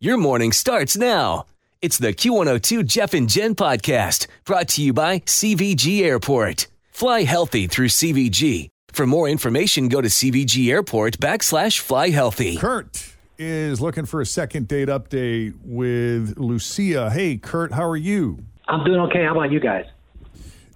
Your 0.00 0.16
morning 0.16 0.52
starts 0.52 0.96
now. 0.96 1.46
It's 1.82 1.98
the 1.98 2.14
Q102 2.14 2.86
Jeff 2.86 3.14
and 3.14 3.28
Jen 3.28 3.56
podcast 3.56 4.28
brought 4.44 4.68
to 4.68 4.80
you 4.80 4.92
by 4.92 5.18
CVG 5.18 6.02
Airport. 6.02 6.68
Fly 6.92 7.24
healthy 7.24 7.66
through 7.66 7.88
CVG. 7.88 8.68
For 8.92 9.08
more 9.08 9.28
information, 9.28 9.88
go 9.88 10.00
to 10.00 10.06
CVG 10.06 10.70
Airport 10.70 11.18
backslash 11.18 11.80
fly 11.80 12.10
healthy. 12.10 12.58
Kurt 12.58 13.12
is 13.38 13.80
looking 13.80 14.04
for 14.06 14.20
a 14.20 14.24
second 14.26 14.68
date 14.68 14.86
update 14.86 15.54
with 15.64 16.38
Lucia. 16.38 17.10
Hey, 17.10 17.36
Kurt, 17.36 17.72
how 17.72 17.88
are 17.88 17.96
you? 17.96 18.38
I'm 18.68 18.84
doing 18.84 19.00
okay. 19.00 19.24
How 19.24 19.32
about 19.32 19.50
you 19.50 19.58
guys? 19.58 19.86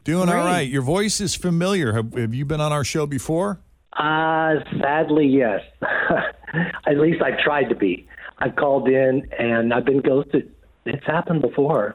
Doing 0.02 0.30
all 0.30 0.34
right. 0.34 0.69
Your 0.69 0.82
voice 0.82 1.20
is 1.20 1.36
familiar. 1.36 1.92
Have, 1.92 2.12
have 2.14 2.34
you 2.34 2.44
been 2.44 2.60
on 2.60 2.72
our 2.72 2.82
show 2.82 3.06
before? 3.06 3.60
Uh, 3.92 4.54
sadly, 4.80 5.28
yes. 5.28 5.60
At 6.86 6.98
least 6.98 7.22
I've 7.22 7.38
tried 7.38 7.69
to 7.69 7.77
be. 7.77 8.08
I've 8.42 8.56
called 8.56 8.88
in 8.88 9.22
and 9.38 9.72
I've 9.72 9.84
been 9.84 10.00
ghosted. 10.00 10.52
It's 10.84 11.06
happened 11.06 11.42
before. 11.42 11.94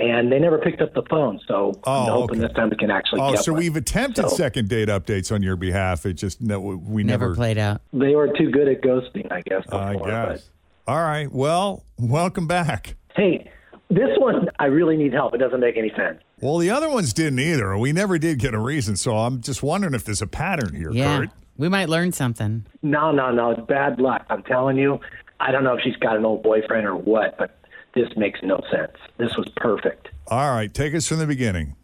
And 0.00 0.32
they 0.32 0.38
never 0.38 0.58
picked 0.58 0.82
up 0.82 0.92
the 0.94 1.02
phone. 1.08 1.40
So 1.46 1.68
I'm 1.84 2.10
Oh, 2.10 2.12
hoping 2.22 2.38
okay. 2.40 2.48
this 2.48 2.56
time 2.56 2.70
we 2.70 2.76
can 2.76 2.90
actually 2.90 3.20
Oh, 3.20 3.32
get 3.32 3.44
so 3.44 3.52
one. 3.52 3.60
we've 3.62 3.76
attempted 3.76 4.28
So- 4.28 4.36
second 4.36 4.68
date 4.68 4.88
updates 4.88 5.32
on 5.32 5.42
your 5.42 5.56
behalf. 5.56 6.04
It 6.04 6.14
just 6.14 6.40
no, 6.42 6.60
we 6.60 7.04
never, 7.04 7.26
Never 7.26 7.34
played 7.36 7.56
out. 7.58 7.80
They 7.92 8.14
were 8.14 8.28
too 8.36 8.50
good 8.50 8.68
at 8.68 8.82
ghosting, 8.82 9.30
I 9.32 9.40
guess. 9.42 9.64
Before, 9.64 9.80
I 9.80 9.96
but- 9.96 10.06
guess. 10.32 10.50
All 10.88 11.00
right. 11.02 11.30
Well, 11.32 11.84
welcome 11.98 12.46
back. 12.48 12.96
Hey, 13.14 13.48
this 13.88 14.10
one, 14.18 14.48
I 14.58 14.66
really 14.66 14.96
need 14.96 15.12
help. 15.12 15.34
It 15.34 15.38
doesn't 15.38 15.60
make 15.60 15.76
any 15.76 15.90
sense. 15.96 16.18
Well, 16.40 16.58
the 16.58 16.70
other 16.70 16.88
ones 16.90 17.12
didn't 17.12 17.38
either. 17.38 17.78
We 17.78 17.92
never 17.92 18.18
did 18.18 18.40
get 18.40 18.52
a 18.54 18.58
reason. 18.58 18.96
So 18.96 19.16
I'm 19.16 19.40
just 19.40 19.62
wondering 19.62 19.94
if 19.94 20.04
there's 20.04 20.22
a 20.22 20.26
pattern 20.26 20.74
here, 20.74 20.90
Yeah. 20.90 21.18
Kurt. 21.18 21.30
We 21.58 21.68
might 21.68 21.88
learn 21.88 22.10
something. 22.12 22.64
No, 22.82 23.12
no, 23.12 23.30
no. 23.30 23.50
It's 23.52 23.60
bad 23.68 24.00
luck. 24.00 24.24
I'm 24.30 24.42
telling 24.42 24.76
you. 24.78 24.98
I 25.42 25.50
don't 25.50 25.64
know 25.64 25.74
if 25.74 25.80
she's 25.82 25.96
got 25.96 26.16
an 26.16 26.24
old 26.24 26.44
boyfriend 26.44 26.86
or 26.86 26.94
what, 26.94 27.36
but 27.36 27.58
this 27.94 28.08
makes 28.16 28.40
no 28.44 28.60
sense. 28.70 28.92
This 29.18 29.36
was 29.36 29.48
perfect. 29.56 30.08
All 30.28 30.54
right. 30.54 30.72
Take 30.72 30.94
us 30.94 31.08
from 31.08 31.18
the 31.18 31.26
beginning. 31.26 31.74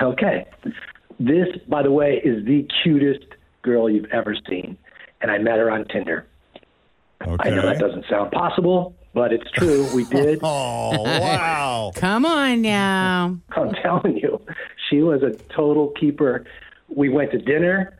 Okay. 0.00 0.46
This, 1.18 1.48
by 1.68 1.82
the 1.82 1.90
way, 1.90 2.22
is 2.24 2.44
the 2.46 2.66
cutest 2.82 3.26
girl 3.62 3.90
you've 3.90 4.10
ever 4.12 4.36
seen. 4.48 4.78
And 5.20 5.30
I 5.32 5.38
met 5.38 5.58
her 5.58 5.68
on 5.68 5.84
Tinder. 5.86 6.26
Okay. 7.26 7.50
I 7.50 7.54
know 7.54 7.62
that 7.62 7.80
doesn't 7.80 8.04
sound 8.08 8.30
possible, 8.30 8.94
but 9.14 9.32
it's 9.32 9.50
true. 9.50 9.88
We 9.94 10.04
did. 10.10 10.38
Oh, 10.42 11.02
wow. 11.02 11.90
Come 11.96 12.24
on 12.24 12.62
now. 12.62 13.36
I'm 13.50 13.72
telling 13.82 14.16
you, 14.16 14.40
she 14.88 15.02
was 15.02 15.22
a 15.22 15.30
total 15.52 15.88
keeper. 15.98 16.44
We 16.88 17.08
went 17.08 17.32
to 17.32 17.38
dinner, 17.38 17.98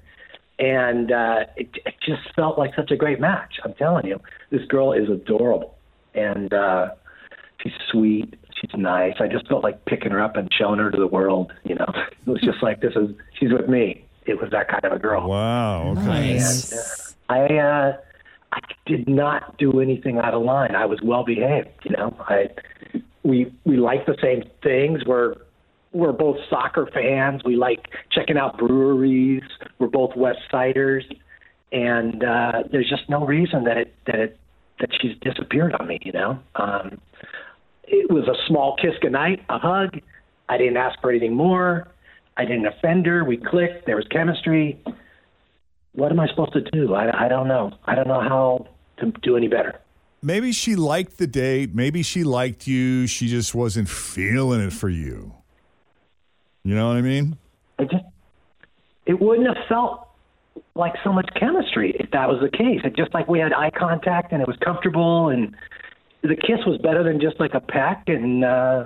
and 0.60 1.10
uh, 1.10 1.44
it, 1.56 1.70
it 1.84 1.91
just 2.06 2.22
felt 2.34 2.58
like 2.58 2.74
such 2.74 2.90
a 2.90 2.96
great 2.96 3.20
match. 3.20 3.54
I'm 3.64 3.74
telling 3.74 4.06
you, 4.06 4.20
this 4.50 4.64
girl 4.68 4.92
is 4.92 5.08
adorable, 5.08 5.74
and 6.14 6.52
uh, 6.52 6.90
she's 7.62 7.72
sweet. 7.90 8.34
She's 8.60 8.70
nice. 8.76 9.14
I 9.20 9.28
just 9.28 9.48
felt 9.48 9.64
like 9.64 9.84
picking 9.86 10.12
her 10.12 10.22
up 10.22 10.36
and 10.36 10.48
showing 10.56 10.78
her 10.78 10.90
to 10.90 10.98
the 10.98 11.06
world. 11.06 11.52
You 11.64 11.76
know, 11.76 11.92
it 12.26 12.30
was 12.30 12.40
just 12.42 12.62
like 12.62 12.80
this 12.80 12.92
is 12.94 13.10
she's 13.38 13.52
with 13.52 13.68
me. 13.68 14.04
It 14.24 14.40
was 14.40 14.50
that 14.52 14.68
kind 14.68 14.84
of 14.84 14.92
a 14.92 14.98
girl. 14.98 15.28
Wow. 15.28 15.92
Okay. 15.92 16.34
Nice. 16.34 17.14
I 17.28 17.44
uh, 17.56 17.96
I 18.52 18.60
did 18.86 19.08
not 19.08 19.56
do 19.58 19.80
anything 19.80 20.18
out 20.18 20.34
of 20.34 20.42
line. 20.42 20.74
I 20.74 20.86
was 20.86 21.00
well 21.02 21.24
behaved. 21.24 21.68
You 21.84 21.92
know, 21.96 22.16
I 22.20 22.50
we 23.22 23.52
we 23.64 23.76
like 23.76 24.06
the 24.06 24.16
same 24.22 24.44
things. 24.62 25.04
We're 25.06 25.34
we're 25.92 26.12
both 26.12 26.36
soccer 26.48 26.88
fans. 26.92 27.42
We 27.44 27.56
like 27.56 27.88
checking 28.10 28.36
out 28.36 28.58
breweries. 28.58 29.42
We're 29.78 29.88
both 29.88 30.16
West 30.16 30.40
Siders, 30.50 31.04
and 31.72 32.22
uh, 32.22 32.62
there's 32.70 32.88
just 32.88 33.08
no 33.08 33.24
reason 33.26 33.64
that 33.64 33.76
it 33.76 33.94
that 34.06 34.16
it 34.16 34.38
that 34.80 34.90
she's 35.00 35.16
disappeared 35.20 35.74
on 35.74 35.86
me. 35.86 35.98
You 36.02 36.12
know, 36.12 36.38
um, 36.56 37.00
it 37.84 38.10
was 38.10 38.28
a 38.28 38.34
small 38.46 38.76
kiss 38.76 38.94
goodnight, 39.00 39.44
a 39.48 39.58
hug. 39.58 40.00
I 40.48 40.58
didn't 40.58 40.76
ask 40.76 41.00
for 41.00 41.10
anything 41.10 41.34
more. 41.34 41.88
I 42.36 42.44
didn't 42.44 42.66
offend 42.66 43.06
her. 43.06 43.24
We 43.24 43.36
clicked. 43.36 43.86
There 43.86 43.96
was 43.96 44.06
chemistry 44.08 44.82
what 45.92 46.10
am 46.10 46.20
I 46.20 46.26
supposed 46.28 46.52
to 46.54 46.62
do? 46.62 46.94
I, 46.94 47.26
I 47.26 47.28
don't 47.28 47.48
know. 47.48 47.72
I 47.84 47.94
don't 47.94 48.08
know 48.08 48.20
how 48.20 48.66
to 48.98 49.12
do 49.22 49.36
any 49.36 49.48
better. 49.48 49.78
Maybe 50.22 50.52
she 50.52 50.76
liked 50.76 51.18
the 51.18 51.26
date. 51.26 51.74
Maybe 51.74 52.02
she 52.02 52.24
liked 52.24 52.66
you. 52.66 53.06
She 53.06 53.28
just 53.28 53.54
wasn't 53.54 53.88
feeling 53.88 54.60
it 54.60 54.72
for 54.72 54.88
you. 54.88 55.34
You 56.64 56.74
know 56.74 56.88
what 56.88 56.96
I 56.96 57.00
mean? 57.00 57.36
It 57.78 57.90
just 57.90 58.04
it 59.04 59.20
wouldn't 59.20 59.48
have 59.48 59.66
felt 59.68 60.06
like 60.74 60.94
so 61.04 61.12
much 61.12 61.28
chemistry 61.38 61.94
if 61.98 62.10
that 62.12 62.28
was 62.28 62.40
the 62.40 62.50
case. 62.56 62.80
It 62.84 62.96
just 62.96 63.12
like 63.14 63.28
we 63.28 63.38
had 63.38 63.52
eye 63.52 63.70
contact 63.70 64.32
and 64.32 64.40
it 64.40 64.48
was 64.48 64.56
comfortable 64.64 65.28
and 65.28 65.54
the 66.22 66.36
kiss 66.36 66.64
was 66.66 66.78
better 66.82 67.02
than 67.02 67.20
just 67.20 67.38
like 67.40 67.54
a 67.54 67.60
peck 67.60 68.04
and 68.06 68.44
uh 68.44 68.84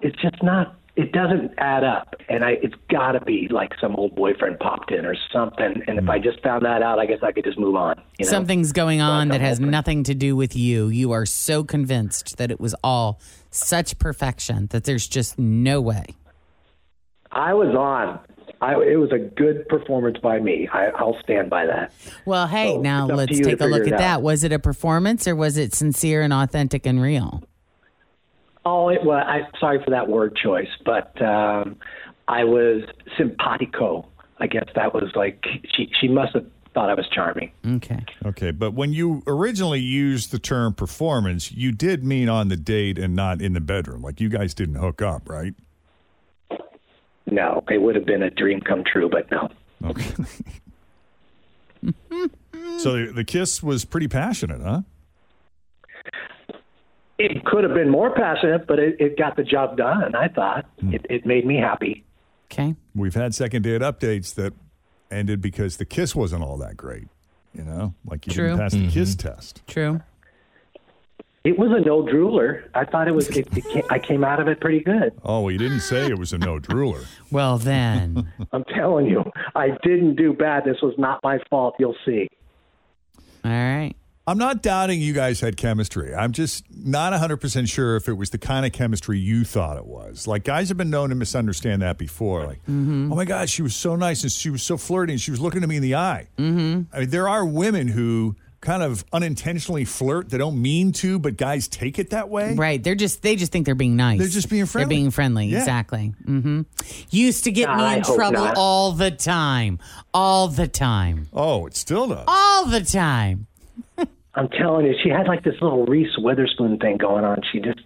it's 0.00 0.20
just 0.20 0.42
not 0.42 0.76
it 0.96 1.12
doesn't 1.12 1.52
add 1.58 1.84
up 1.84 2.14
and 2.28 2.42
I 2.42 2.52
it's 2.62 2.74
gotta 2.90 3.20
be 3.20 3.48
like 3.50 3.72
some 3.80 3.94
old 3.94 4.16
boyfriend 4.16 4.58
popped 4.58 4.90
in 4.90 5.04
or 5.04 5.14
something 5.32 5.82
and 5.86 5.98
if 5.98 6.08
I 6.08 6.18
just 6.18 6.42
found 6.42 6.64
that 6.64 6.82
out 6.82 6.98
I 6.98 7.06
guess 7.06 7.18
I 7.22 7.30
could 7.30 7.44
just 7.44 7.58
move 7.58 7.76
on. 7.76 8.02
You 8.18 8.24
know? 8.24 8.30
Something's 8.30 8.72
going 8.72 9.00
on 9.00 9.28
that 9.28 9.40
has 9.40 9.60
nothing 9.60 10.02
to 10.04 10.14
do 10.14 10.34
with 10.34 10.56
you. 10.56 10.88
You 10.88 11.12
are 11.12 11.26
so 11.26 11.62
convinced 11.62 12.38
that 12.38 12.50
it 12.50 12.58
was 12.58 12.74
all 12.82 13.20
such 13.50 13.98
perfection 13.98 14.66
that 14.68 14.84
there's 14.84 15.06
just 15.06 15.38
no 15.38 15.80
way. 15.80 16.06
I 17.30 17.52
was 17.54 17.74
on. 17.76 18.18
I, 18.60 18.72
it 18.74 18.96
was 18.96 19.12
a 19.12 19.18
good 19.18 19.68
performance 19.68 20.16
by 20.18 20.38
me. 20.38 20.66
I, 20.72 20.86
I'll 20.96 21.18
stand 21.22 21.50
by 21.50 21.66
that. 21.66 21.92
Well, 22.24 22.46
hey, 22.46 22.74
So, 22.74 22.80
now 22.80 23.04
it's 23.04 23.10
up 23.12 23.28
to 23.28 23.34
let's 23.34 23.40
take 23.40 23.60
a 23.60 23.66
look 23.66 23.82
at 23.82 23.86
it 23.88 23.92
out. 23.94 23.98
that. 23.98 24.22
Was 24.22 24.44
it 24.44 24.52
a 24.52 24.58
performance 24.58 25.28
or 25.28 25.36
was 25.36 25.56
it 25.58 25.74
sincere 25.74 26.22
and 26.22 26.32
authentic 26.32 26.86
and 26.86 27.00
real? 27.02 27.42
Oh, 28.64 28.88
it 28.88 29.04
was. 29.04 29.22
I 29.26 29.42
sorry 29.60 29.82
for 29.84 29.90
that 29.90 30.08
word 30.08 30.36
choice, 30.36 30.68
but 30.84 31.20
um, 31.22 31.76
I 32.26 32.44
was 32.44 32.82
simpatico. 33.16 34.08
I 34.38 34.46
guess 34.48 34.68
that 34.74 34.92
was 34.92 35.12
like 35.14 35.44
she. 35.74 35.90
She 36.00 36.08
must 36.08 36.34
have 36.34 36.46
thought 36.74 36.90
I 36.90 36.94
was 36.94 37.06
charming. 37.08 37.52
Okay. 37.66 38.04
Okay. 38.26 38.50
But 38.50 38.74
when 38.74 38.92
you 38.92 39.22
originally 39.26 39.80
used 39.80 40.30
the 40.32 40.38
term 40.38 40.74
performance, 40.74 41.52
you 41.52 41.72
did 41.72 42.04
mean 42.04 42.28
on 42.28 42.48
the 42.48 42.56
date 42.56 42.98
and 42.98 43.14
not 43.14 43.40
in 43.40 43.52
the 43.52 43.60
bedroom. 43.60 44.02
Like 44.02 44.20
you 44.20 44.28
guys 44.28 44.52
didn't 44.52 44.74
hook 44.74 45.00
up, 45.00 45.28
right? 45.28 45.54
No, 47.36 47.62
it 47.68 47.82
would 47.82 47.94
have 47.94 48.06
been 48.06 48.22
a 48.22 48.30
dream 48.30 48.62
come 48.62 48.82
true, 48.82 49.10
but 49.10 49.30
no. 49.30 49.50
Okay. 49.84 50.14
so 52.78 52.96
the, 52.96 53.12
the 53.14 53.24
kiss 53.24 53.62
was 53.62 53.84
pretty 53.84 54.08
passionate, 54.08 54.62
huh? 54.62 54.80
It 57.18 57.44
could 57.44 57.62
have 57.64 57.74
been 57.74 57.90
more 57.90 58.14
passionate, 58.14 58.66
but 58.66 58.78
it, 58.78 58.96
it 58.98 59.18
got 59.18 59.36
the 59.36 59.44
job 59.44 59.76
done. 59.76 60.14
I 60.14 60.28
thought 60.28 60.64
hmm. 60.80 60.94
it, 60.94 61.04
it 61.10 61.26
made 61.26 61.44
me 61.46 61.58
happy. 61.58 62.06
Okay. 62.50 62.74
We've 62.94 63.14
had 63.14 63.34
second 63.34 63.62
date 63.62 63.82
updates 63.82 64.34
that 64.36 64.54
ended 65.10 65.42
because 65.42 65.76
the 65.76 65.84
kiss 65.84 66.16
wasn't 66.16 66.42
all 66.42 66.56
that 66.56 66.78
great. 66.78 67.08
You 67.52 67.64
know, 67.64 67.92
like 68.06 68.26
you 68.26 68.32
True. 68.32 68.46
didn't 68.48 68.60
pass 68.60 68.72
the 68.72 68.88
kiss 68.88 69.14
mm-hmm. 69.14 69.28
test. 69.28 69.62
True. 69.66 70.00
It 71.46 71.56
was 71.56 71.70
a 71.70 71.78
no 71.78 72.02
drooler. 72.02 72.68
I 72.74 72.84
thought 72.84 73.06
it 73.06 73.14
was. 73.14 73.28
It, 73.28 73.46
it 73.56 73.64
came, 73.68 73.84
I 73.88 74.00
came 74.00 74.24
out 74.24 74.40
of 74.40 74.48
it 74.48 74.60
pretty 74.60 74.80
good. 74.80 75.12
Oh, 75.22 75.42
well, 75.42 75.52
you 75.52 75.58
didn't 75.58 75.78
say 75.78 76.06
it 76.06 76.18
was 76.18 76.32
a 76.32 76.38
no 76.38 76.58
drooler. 76.58 77.06
Well, 77.30 77.58
then. 77.58 78.32
I'm 78.52 78.64
telling 78.64 79.06
you, 79.06 79.24
I 79.54 79.70
didn't 79.82 80.16
do 80.16 80.32
bad. 80.32 80.64
This 80.64 80.76
was 80.80 80.94
not 80.96 81.20
my 81.22 81.38
fault. 81.50 81.74
You'll 81.78 81.96
see. 82.04 82.28
All 83.44 83.50
right. 83.50 83.94
I'm 84.28 84.38
not 84.38 84.62
doubting 84.62 85.00
you 85.00 85.12
guys 85.12 85.40
had 85.40 85.56
chemistry. 85.56 86.14
I'm 86.14 86.32
just 86.32 86.64
not 86.70 87.12
100% 87.12 87.68
sure 87.68 87.94
if 87.96 88.08
it 88.08 88.14
was 88.14 88.30
the 88.30 88.38
kind 88.38 88.66
of 88.66 88.72
chemistry 88.72 89.18
you 89.18 89.44
thought 89.44 89.76
it 89.76 89.86
was. 89.86 90.26
Like, 90.26 90.42
guys 90.42 90.68
have 90.68 90.76
been 90.76 90.90
known 90.90 91.10
to 91.10 91.14
misunderstand 91.14 91.82
that 91.82 91.96
before. 91.98 92.46
Like, 92.46 92.60
oh 92.68 92.72
my 92.72 93.24
God, 93.24 93.48
she 93.48 93.62
was 93.62 93.76
so 93.76 93.94
nice 93.94 94.22
and 94.22 94.32
she 94.32 94.50
was 94.50 94.62
so 94.64 94.76
flirty 94.76 95.12
and 95.12 95.20
she 95.20 95.30
was 95.30 95.40
looking 95.40 95.62
at 95.62 95.68
me 95.68 95.76
in 95.76 95.82
the 95.82 95.94
eye. 95.94 96.26
Mm-hmm. 96.38 96.94
I 96.94 97.00
mean, 97.00 97.10
there 97.10 97.28
are 97.28 97.44
women 97.44 97.86
who 97.88 98.34
kind 98.60 98.82
of 98.82 99.04
unintentionally 99.12 99.84
flirt. 99.84 100.28
They 100.30 100.38
don't 100.38 100.60
mean 100.60 100.92
to, 100.92 101.18
but 101.18 101.36
guys 101.36 101.68
take 101.68 101.98
it 101.98 102.10
that 102.10 102.28
way. 102.28 102.54
Right. 102.54 102.82
They're 102.82 102.94
just 102.94 103.22
they 103.22 103.36
just 103.36 103.52
think 103.52 103.66
they're 103.66 103.74
being 103.74 103.96
nice. 103.96 104.18
They're 104.18 104.28
just 104.28 104.50
being 104.50 104.66
friendly. 104.66 104.94
They're 104.94 105.00
being 105.00 105.10
friendly. 105.10 105.46
Yeah. 105.46 105.58
Exactly. 105.58 106.14
hmm 106.24 106.62
Used 107.10 107.44
to 107.44 107.50
get 107.52 107.74
me 107.76 107.94
in 107.96 108.02
trouble 108.02 108.32
not. 108.44 108.54
all 108.56 108.92
the 108.92 109.10
time. 109.10 109.78
All 110.12 110.48
the 110.48 110.68
time. 110.68 111.28
Oh, 111.32 111.66
it 111.66 111.76
still 111.76 112.08
does. 112.08 112.24
All 112.26 112.66
the 112.66 112.80
time. 112.80 113.46
I'm 114.34 114.48
telling 114.48 114.86
you, 114.86 114.94
she 115.02 115.08
had 115.08 115.26
like 115.26 115.44
this 115.44 115.54
little 115.62 115.86
Reese 115.86 116.16
Witherspoon 116.18 116.78
thing 116.78 116.98
going 116.98 117.24
on. 117.24 117.40
She 117.52 117.60
just 117.60 117.80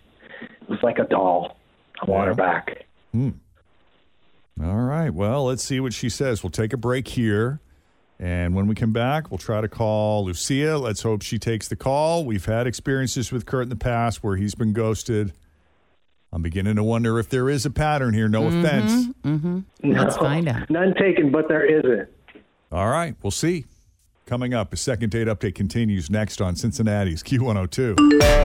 was 0.68 0.78
like 0.82 0.98
a 0.98 1.04
doll. 1.04 1.56
I 2.00 2.10
want 2.10 2.28
her 2.28 2.34
back. 2.34 2.86
All 3.14 3.32
right. 4.82 5.10
Well, 5.10 5.44
let's 5.46 5.62
see 5.62 5.80
what 5.80 5.92
she 5.92 6.08
says. 6.08 6.42
We'll 6.42 6.50
take 6.50 6.72
a 6.72 6.76
break 6.76 7.08
here. 7.08 7.60
And 8.20 8.54
when 8.54 8.66
we 8.66 8.74
come 8.74 8.92
back, 8.92 9.30
we'll 9.30 9.38
try 9.38 9.62
to 9.62 9.68
call 9.68 10.26
Lucia. 10.26 10.76
Let's 10.76 11.00
hope 11.00 11.22
she 11.22 11.38
takes 11.38 11.68
the 11.68 11.76
call. 11.76 12.26
We've 12.26 12.44
had 12.44 12.66
experiences 12.66 13.32
with 13.32 13.46
Kurt 13.46 13.62
in 13.62 13.68
the 13.70 13.76
past 13.76 14.22
where 14.22 14.36
he's 14.36 14.54
been 14.54 14.74
ghosted. 14.74 15.32
I'm 16.30 16.42
beginning 16.42 16.76
to 16.76 16.84
wonder 16.84 17.18
if 17.18 17.30
there 17.30 17.48
is 17.48 17.64
a 17.64 17.70
pattern 17.70 18.12
here. 18.12 18.28
No 18.28 18.42
mm-hmm, 18.42 18.62
offense. 18.62 19.06
Mm-hmm. 19.24 19.60
Let's 19.84 20.18
find 20.18 20.48
out. 20.48 20.68
None 20.68 20.94
taken, 20.94 21.32
but 21.32 21.48
there 21.48 21.64
isn't. 21.64 22.10
All 22.70 22.88
right. 22.88 23.16
We'll 23.22 23.30
see. 23.30 23.64
Coming 24.26 24.52
up, 24.52 24.74
a 24.74 24.76
second 24.76 25.10
date 25.10 25.26
update 25.26 25.54
continues 25.54 26.10
next 26.10 26.42
on 26.42 26.56
Cincinnati's 26.56 27.22
Q102. 27.22 28.44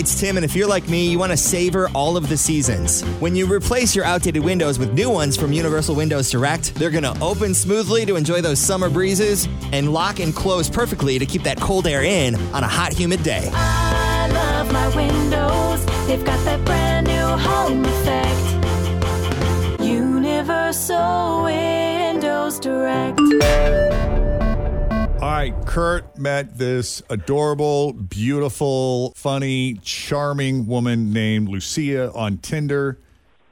It's 0.00 0.18
Tim, 0.18 0.38
and 0.38 0.46
if 0.46 0.56
you're 0.56 0.66
like 0.66 0.88
me, 0.88 1.10
you 1.10 1.18
want 1.18 1.30
to 1.30 1.36
savor 1.36 1.90
all 1.94 2.16
of 2.16 2.30
the 2.30 2.36
seasons. 2.38 3.02
When 3.20 3.36
you 3.36 3.44
replace 3.44 3.94
your 3.94 4.06
outdated 4.06 4.42
windows 4.42 4.78
with 4.78 4.94
new 4.94 5.10
ones 5.10 5.36
from 5.36 5.52
Universal 5.52 5.94
Windows 5.94 6.30
Direct, 6.30 6.74
they're 6.76 6.88
going 6.88 7.04
to 7.04 7.14
open 7.20 7.52
smoothly 7.52 8.06
to 8.06 8.16
enjoy 8.16 8.40
those 8.40 8.58
summer 8.58 8.88
breezes 8.88 9.46
and 9.72 9.92
lock 9.92 10.18
and 10.18 10.34
close 10.34 10.70
perfectly 10.70 11.18
to 11.18 11.26
keep 11.26 11.42
that 11.42 11.60
cold 11.60 11.86
air 11.86 12.02
in 12.02 12.34
on 12.54 12.64
a 12.64 12.66
hot, 12.66 12.94
humid 12.94 13.22
day. 13.22 13.50
I 13.52 14.30
love 14.32 14.72
my 14.72 14.88
windows. 14.96 15.84
They've 16.06 16.24
got 16.24 16.42
that 16.46 16.64
brand 16.64 17.06
new 17.06 17.36
home 17.36 17.84
effect. 17.84 19.82
Universal 19.82 21.42
Windows 21.44 22.58
Direct. 22.58 23.20
All 25.20 25.28
right, 25.28 25.54
Kurt 25.66 26.16
met 26.16 26.56
this 26.56 27.02
adorable, 27.10 27.92
beautiful, 27.92 29.12
funny, 29.14 29.74
charming 29.82 30.66
woman 30.66 31.12
named 31.12 31.50
Lucia 31.50 32.10
on 32.12 32.38
Tinder. 32.38 32.96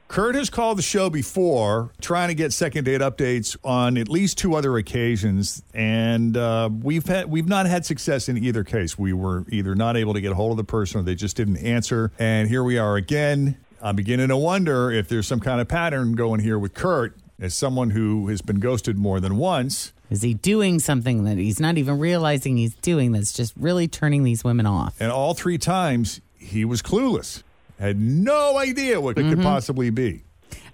Kurt 0.07 0.33
has 0.33 0.49
called 0.49 0.79
the 0.79 0.81
show 0.81 1.11
before, 1.11 1.91
trying 2.01 2.29
to 2.29 2.33
get 2.33 2.53
second 2.53 2.85
date 2.85 3.01
updates 3.01 3.55
on 3.63 3.99
at 3.99 4.09
least 4.09 4.39
two 4.39 4.55
other 4.55 4.77
occasions, 4.77 5.61
and 5.71 6.35
uh, 6.35 6.71
we've 6.81 7.05
had 7.05 7.29
we've 7.29 7.47
not 7.47 7.67
had 7.67 7.85
success 7.85 8.27
in 8.27 8.43
either 8.43 8.63
case. 8.63 8.97
We 8.97 9.13
were 9.13 9.45
either 9.49 9.75
not 9.75 9.95
able 9.95 10.15
to 10.15 10.21
get 10.21 10.31
a 10.31 10.35
hold 10.35 10.49
of 10.49 10.57
the 10.57 10.63
person, 10.63 11.01
or 11.01 11.03
they 11.03 11.13
just 11.13 11.37
didn't 11.37 11.57
answer. 11.57 12.11
And 12.17 12.49
here 12.49 12.63
we 12.63 12.79
are 12.79 12.95
again. 12.95 13.57
I'm 13.79 13.95
beginning 13.95 14.29
to 14.29 14.37
wonder 14.37 14.89
if 14.89 15.07
there's 15.07 15.27
some 15.27 15.39
kind 15.39 15.61
of 15.61 15.67
pattern 15.67 16.13
going 16.13 16.39
here 16.39 16.57
with 16.57 16.73
Kurt, 16.73 17.15
as 17.39 17.53
someone 17.53 17.91
who 17.91 18.27
has 18.29 18.41
been 18.41 18.59
ghosted 18.59 18.97
more 18.97 19.19
than 19.19 19.37
once. 19.37 19.93
Is 20.09 20.21
he 20.21 20.33
doing 20.33 20.79
something 20.79 21.23
that 21.25 21.37
he's 21.37 21.59
not 21.59 21.77
even 21.77 21.99
realizing 21.99 22.57
he's 22.57 22.73
doing 22.75 23.11
that's 23.11 23.31
just 23.33 23.53
really 23.57 23.87
turning 23.87 24.23
these 24.23 24.43
women 24.43 24.65
off? 24.65 24.95
And 24.99 25.11
all 25.11 25.33
three 25.33 25.57
times, 25.57 26.19
he 26.37 26.65
was 26.65 26.81
clueless, 26.81 27.43
had 27.79 27.99
no 27.99 28.57
idea 28.57 28.99
what 28.99 29.17
it 29.17 29.21
Mm-hmm. 29.21 29.35
could 29.35 29.43
possibly 29.43 29.89
be. 29.89 30.23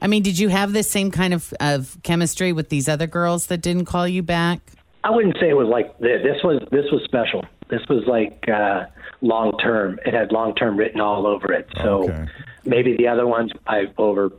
I 0.02 0.08
mean, 0.08 0.24
did 0.24 0.40
you 0.40 0.50
have 0.50 0.72
this 0.74 0.90
same 0.90 1.12
kind 1.12 1.34
of, 1.34 1.54
of 1.60 1.98
chemistry 2.04 2.54
with 2.54 2.70
these 2.70 2.88
other 2.88 3.08
girls 3.08 3.48
that 3.48 3.58
didn't 3.62 3.86
call 3.86 4.08
you 4.08 4.24
back? 4.24 4.60
I 5.04 5.10
wouldn't 5.10 5.36
say 5.40 5.50
it 5.50 5.58
was 5.58 5.68
like 5.68 5.98
this. 6.00 6.24
This 6.24 6.42
was 6.44 6.62
this 6.72 6.86
was 6.92 7.04
special. 7.04 7.44
This 7.70 7.82
was 7.90 8.06
like 8.08 8.48
uh, 8.50 8.86
long 9.22 9.58
term. 9.60 10.00
It 10.06 10.14
had 10.14 10.32
long 10.32 10.56
term 10.56 10.78
written 10.78 11.00
all 11.02 11.28
over 11.28 11.52
it. 11.54 11.68
So 11.84 12.04
Okay. 12.10 12.26
maybe 12.64 12.96
the 12.98 13.08
other 13.08 13.28
ones 13.28 13.52
I 13.68 13.84
over, 13.98 14.32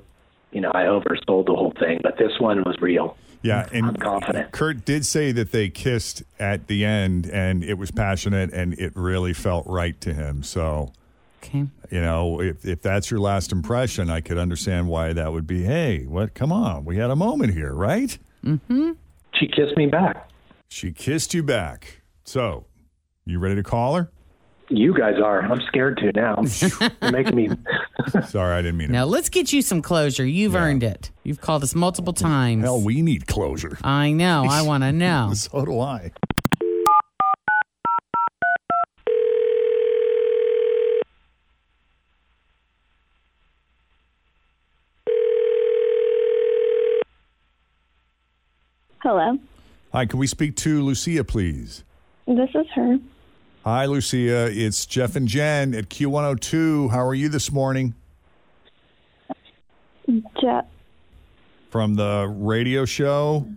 you 0.53 0.61
know, 0.61 0.73
I 0.75 0.83
oversold 0.85 1.47
the 1.47 1.55
whole 1.55 1.73
thing. 1.79 2.01
But 2.03 2.19
this 2.19 2.33
one 2.41 2.63
was 2.65 2.77
real. 2.81 3.17
Yeah, 3.47 3.69
and 3.73 3.87
I'm 3.87 3.97
confident. 3.97 4.53
Kurt 4.53 4.85
did 4.85 5.05
say 5.07 5.33
that 5.33 5.53
they 5.53 5.69
kissed 5.69 6.23
at 6.39 6.67
the 6.67 6.85
end, 6.85 7.27
and 7.27 7.63
it 7.65 7.75
was 7.75 7.91
passionate, 7.91 8.53
and 8.53 8.75
it 8.75 8.93
really 8.97 9.33
felt 9.33 9.67
right 9.67 9.99
to 10.01 10.13
him. 10.13 10.43
So, 10.43 10.93
Okay. 11.43 11.67
you 11.91 12.01
know, 12.01 12.41
if 12.41 12.65
if 12.65 12.83
that's 12.83 13.11
your 13.11 13.21
last 13.21 13.53
impression, 13.53 14.11
I 14.11 14.21
could 14.21 14.39
understand 14.39 14.89
why 14.89 15.13
that 15.13 15.33
would 15.33 15.47
be. 15.47 15.63
Hey, 15.63 16.05
what? 16.07 16.35
Come 16.35 16.51
on, 16.53 16.85
we 16.85 16.97
had 16.97 17.11
a 17.11 17.17
moment 17.17 17.53
here, 17.55 17.73
right? 17.73 18.17
Mm-hmm. 18.45 18.93
She 19.35 19.47
kissed 19.47 19.77
me 19.77 19.87
back. 19.87 20.29
She 20.69 20.91
kissed 20.93 21.35
you 21.35 21.43
back. 21.43 22.03
So, 22.25 22.67
you 23.25 23.39
ready 23.39 23.55
to 23.57 23.63
call 23.63 23.95
her? 23.95 24.11
You 24.69 24.93
guys 24.95 25.15
are. 25.23 25.43
I'm 25.43 25.61
scared 25.69 25.97
to 25.99 26.13
now. 26.13 26.43
You're 27.03 27.13
making 27.13 27.37
me. 27.37 27.49
Sorry, 28.29 28.55
I 28.57 28.63
didn't 28.63 28.77
mean 28.79 28.91
it. 28.91 28.93
Now 28.93 29.05
let's 29.05 29.29
get 29.29 29.53
you 29.53 29.63
some 29.63 29.81
closure. 29.81 30.27
You've 30.27 30.55
Yeah. 30.55 30.61
earned 30.65 30.83
it. 30.83 31.11
You've 31.23 31.41
called 31.41 31.63
us 31.63 31.75
multiple 31.75 32.13
times. 32.13 32.65
Hell, 32.65 32.81
we 32.81 33.01
need 33.03 33.27
closure. 33.27 33.79
I 33.85 34.11
know. 34.13 34.45
I 34.49 34.63
want 34.67 34.83
to 34.83 34.93
know. 34.93 35.31
So 35.35 35.65
do 35.65 35.81
I. 35.81 36.11
Hello, 49.03 49.39
Hi, 49.93 50.05
can 50.07 50.19
we 50.19 50.27
speak 50.27 50.57
to 50.57 50.83
Lucia, 50.83 51.25
please? 51.25 51.85
this 52.27 52.51
is 52.55 52.67
her. 52.75 52.99
Hi, 53.67 53.87
Lucia. 53.87 54.49
It's 54.49 54.87
Jeff 54.87 55.17
and 55.17 55.27
Jen 55.27 55.75
at 55.75 55.89
Q102. 55.89 56.89
How 56.93 57.05
are 57.05 57.15
you 57.17 57.29
this 57.29 57.51
morning? 57.51 57.95
Je- 60.09 60.61
From 61.71 61.95
the 61.97 62.33
radio 62.33 62.85
show. 62.85 63.49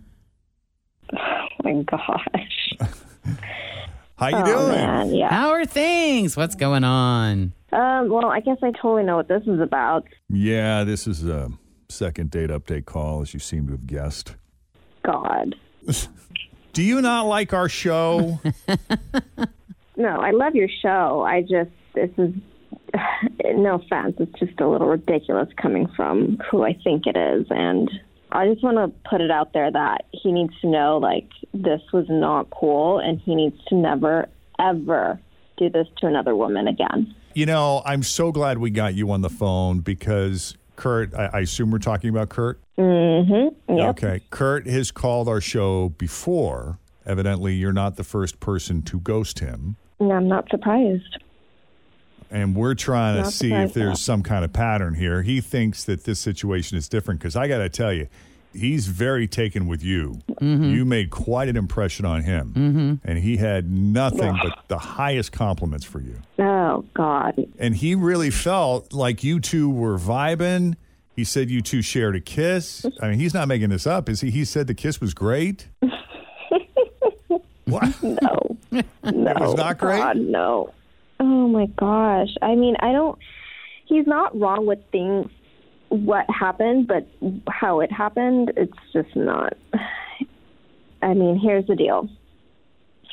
oh 1.15 1.47
my 1.63 1.83
gosh. 1.83 2.73
How 4.17 4.29
you 4.29 4.35
oh 4.37 4.45
doing? 4.45 4.71
man, 4.71 5.13
yeah. 5.13 5.29
How 5.29 5.49
are 5.51 5.63
things? 5.67 6.35
What's 6.35 6.55
going 6.55 6.83
on? 6.83 7.53
Um, 7.71 8.09
well, 8.09 8.31
I 8.31 8.39
guess 8.39 8.57
I 8.63 8.71
totally 8.71 9.03
know 9.03 9.15
what 9.17 9.27
this 9.27 9.43
is 9.45 9.59
about. 9.59 10.05
Yeah, 10.27 10.85
this 10.85 11.05
is 11.05 11.23
a 11.23 11.51
second 11.87 12.31
date 12.31 12.49
update 12.49 12.85
call, 12.85 13.21
as 13.21 13.35
you 13.35 13.39
seem 13.39 13.67
to 13.67 13.73
have 13.73 13.85
guessed. 13.85 14.33
God. 15.05 15.53
Do 16.73 16.81
you 16.81 16.99
not 16.99 17.27
like 17.27 17.53
our 17.53 17.69
show? 17.69 18.39
No, 19.99 20.21
I 20.21 20.31
love 20.31 20.55
your 20.55 20.69
show. 20.69 21.23
I 21.27 21.41
just 21.41 21.69
this 21.93 22.09
is 22.17 22.33
no 23.55 23.75
offense. 23.75 24.15
It's 24.17 24.39
just 24.39 24.59
a 24.61 24.67
little 24.67 24.87
ridiculous 24.87 25.49
coming 25.61 25.87
from 25.95 26.39
who 26.49 26.63
I 26.63 26.73
think 26.83 27.05
it 27.05 27.17
is, 27.17 27.45
and 27.49 27.91
I 28.31 28.47
just 28.47 28.63
want 28.63 28.77
to 28.77 29.09
put 29.09 29.19
it 29.19 29.29
out 29.29 29.53
there 29.53 29.69
that 29.69 30.05
he 30.11 30.31
needs 30.31 30.53
to 30.61 30.67
know 30.67 30.97
like 30.97 31.27
this 31.53 31.81
was 31.91 32.05
not 32.09 32.49
cool, 32.49 32.99
and 32.99 33.19
he 33.19 33.35
needs 33.35 33.57
to 33.65 33.75
never 33.75 34.27
ever 34.57 35.19
do 35.57 35.69
this 35.69 35.87
to 35.97 36.07
another 36.07 36.35
woman 36.35 36.67
again. 36.67 37.13
You 37.33 37.45
know, 37.45 37.81
I'm 37.85 38.03
so 38.03 38.31
glad 38.31 38.57
we 38.57 38.69
got 38.71 38.95
you 38.95 39.11
on 39.11 39.21
the 39.21 39.29
phone 39.29 39.79
because 39.79 40.55
Kurt, 40.77 41.13
I, 41.13 41.25
I 41.25 41.39
assume 41.41 41.71
we're 41.71 41.79
talking 41.79 42.09
about 42.09 42.29
Kurt. 42.29 42.59
Mm-hmm. 42.77 43.75
Yep. 43.77 43.89
Okay. 43.89 44.21
Kurt 44.29 44.65
has 44.67 44.91
called 44.91 45.27
our 45.27 45.41
show 45.41 45.89
before. 45.89 46.79
Evidently, 47.05 47.55
you're 47.55 47.73
not 47.73 47.97
the 47.97 48.03
first 48.03 48.39
person 48.39 48.81
to 48.83 48.99
ghost 48.99 49.39
him. 49.39 49.75
And 49.99 50.11
I'm 50.11 50.27
not 50.27 50.49
surprised. 50.49 51.17
And 52.31 52.55
we're 52.55 52.75
trying 52.75 53.23
to 53.23 53.31
see 53.31 53.51
if 53.51 53.73
there's 53.73 54.01
some 54.01 54.21
kind 54.21 54.45
of 54.45 54.53
pattern 54.53 54.93
here. 54.93 55.23
He 55.23 55.41
thinks 55.41 55.83
that 55.85 56.03
this 56.03 56.19
situation 56.19 56.77
is 56.77 56.87
different 56.87 57.19
because 57.19 57.35
I 57.35 57.47
got 57.47 57.57
to 57.57 57.69
tell 57.69 57.91
you, 57.91 58.07
he's 58.53 58.87
very 58.87 59.27
taken 59.27 59.67
with 59.67 59.83
you. 59.83 60.19
You 60.39 60.85
made 60.85 61.09
quite 61.09 61.49
an 61.49 61.57
impression 61.57 62.05
on 62.05 62.21
him. 62.21 62.53
Mm-hmm. 62.55 63.09
And 63.09 63.19
he 63.19 63.37
had 63.37 63.71
nothing 63.71 64.37
but 64.41 64.59
the 64.67 64.77
highest 64.77 65.31
compliments 65.31 65.85
for 65.85 65.99
you. 65.99 66.21
Oh 66.37 66.85
God. 66.93 67.47
And 67.57 67.75
he 67.75 67.95
really 67.95 68.29
felt 68.29 68.93
like 68.93 69.23
you 69.23 69.39
two 69.39 69.69
were 69.69 69.97
vibing. 69.97 70.75
He 71.15 71.23
said 71.23 71.49
you 71.49 71.61
two 71.61 71.81
shared 71.81 72.15
a 72.15 72.21
kiss. 72.21 72.85
I 73.01 73.09
mean, 73.09 73.19
he's 73.19 73.33
not 73.33 73.47
making 73.47 73.69
this 73.69 73.85
up, 73.85 74.07
is 74.07 74.21
he? 74.21 74.31
He 74.31 74.45
said 74.45 74.67
the 74.67 74.73
kiss 74.73 75.01
was 75.01 75.13
great. 75.13 75.67
what? 77.65 78.03
No. 78.03 78.48
No. 78.71 78.79
It 79.03 79.39
was 79.39 79.55
not 79.55 79.77
great? 79.77 79.97
God, 79.99 80.17
no. 80.17 80.73
Oh 81.19 81.47
my 81.47 81.65
gosh. 81.77 82.29
I 82.41 82.55
mean, 82.55 82.75
I 82.79 82.91
don't. 82.91 83.17
He's 83.85 84.05
not 84.07 84.37
wrong 84.39 84.65
with 84.65 84.79
things. 84.91 85.29
What 85.89 86.25
happened, 86.29 86.87
but 86.87 87.07
how 87.49 87.79
it 87.79 87.91
happened, 87.91 88.53
it's 88.55 88.77
just 88.93 89.15
not. 89.15 89.53
I 91.01 91.13
mean, 91.13 91.39
here's 91.39 91.65
the 91.65 91.75
deal. 91.75 92.07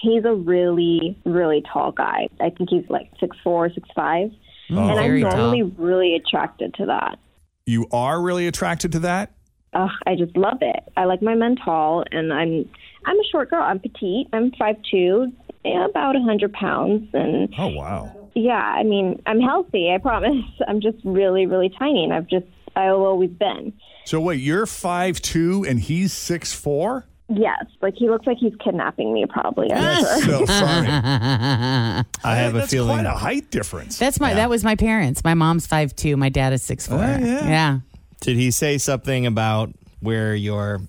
He's 0.03 0.25
a 0.25 0.35
really, 0.35 1.17
really 1.25 1.63
tall 1.73 1.93
guy. 1.93 2.29
I 2.41 2.51
think 2.51 2.69
he's 2.69 2.85
like 2.91 3.11
six 3.19 3.37
four, 3.43 3.71
six 3.71 3.89
five, 3.95 4.31
Oh. 4.71 4.79
and 4.79 4.91
I'm 4.93 4.97
very 4.97 5.23
tall. 5.23 5.37
normally 5.37 5.63
really 5.63 6.17
attracted 6.17 6.75
to 6.75 6.87
that. 6.87 7.19
You 7.65 7.87
are 7.93 8.21
really 8.21 8.47
attracted 8.47 8.93
to 8.93 8.99
that? 9.01 9.33
Ugh, 9.73 9.91
I 10.07 10.15
just 10.17 10.37
love 10.37 10.59
it. 10.61 10.83
I 10.97 11.05
like 11.05 11.23
my 11.23 11.35
men 11.35 11.57
tall, 11.57 12.05
and 12.13 12.33
I'm 12.33 12.69
I'm 13.07 13.19
a 13.19 13.25
short 13.33 13.49
girl. 13.51 13.63
I'm 13.63 13.79
petite. 13.79 14.27
I'm 14.35 14.51
five 14.59 14.77
two, 14.91 15.33
about 15.75 16.17
a 16.17 16.21
hundred 16.21 16.53
pounds, 16.53 17.09
and 17.13 17.53
Oh, 17.59 17.69
wow. 17.69 18.31
yeah, 18.35 18.55
I 18.55 18.83
mean, 18.83 19.21
I'm 19.27 19.41
healthy. 19.41 19.91
I 19.93 19.99
promise. 19.99 20.45
I'm 20.69 20.81
just 20.81 20.99
really, 21.05 21.47
really 21.47 21.69
tiny, 21.79 22.05
and 22.05 22.13
I've 22.13 22.29
just 22.29 22.47
I've 22.75 22.93
always 22.93 23.31
been. 23.31 23.73
So 24.05 24.21
wait, 24.21 24.41
you're 24.41 24.67
five 24.67 25.21
two 25.23 25.65
and 25.69 25.81
he's 25.81 26.13
six 26.13 26.53
four? 26.53 27.07
Yes, 27.29 27.65
like 27.83 27.95
he 27.97 28.09
looks 28.09 28.25
like 28.25 28.37
he's 28.39 28.53
kidnapping 28.63 29.13
me, 29.13 29.27
probably. 29.29 29.73
I'm 29.73 29.83
That's 29.83 30.25
so 30.25 30.47
funny. 30.47 30.89
I 30.91 32.05
have 32.37 32.55
a 32.55 32.59
That's 32.59 32.71
feeling. 32.71 32.99
quite 32.99 33.07
a 33.07 33.17
height 33.19 33.51
difference. 33.51 33.99
That's 33.99 34.21
my. 34.21 34.35
That 34.35 34.49
was 34.49 34.63
my 34.63 34.77
parents. 34.77 35.25
My 35.25 35.35
mom's 35.35 35.67
five 35.67 35.97
two. 35.97 36.17
My 36.17 36.29
dad 36.29 36.53
is 36.53 36.63
six 36.63 36.87
four. 36.87 36.99
Oh, 36.99 37.01
yeah. 37.01 37.49
yeah. 37.49 37.79
Did 38.21 38.37
he 38.37 38.51
say 38.53 38.79
something 38.79 39.27
about 39.27 39.71
where 40.01 40.35
your 40.37 40.81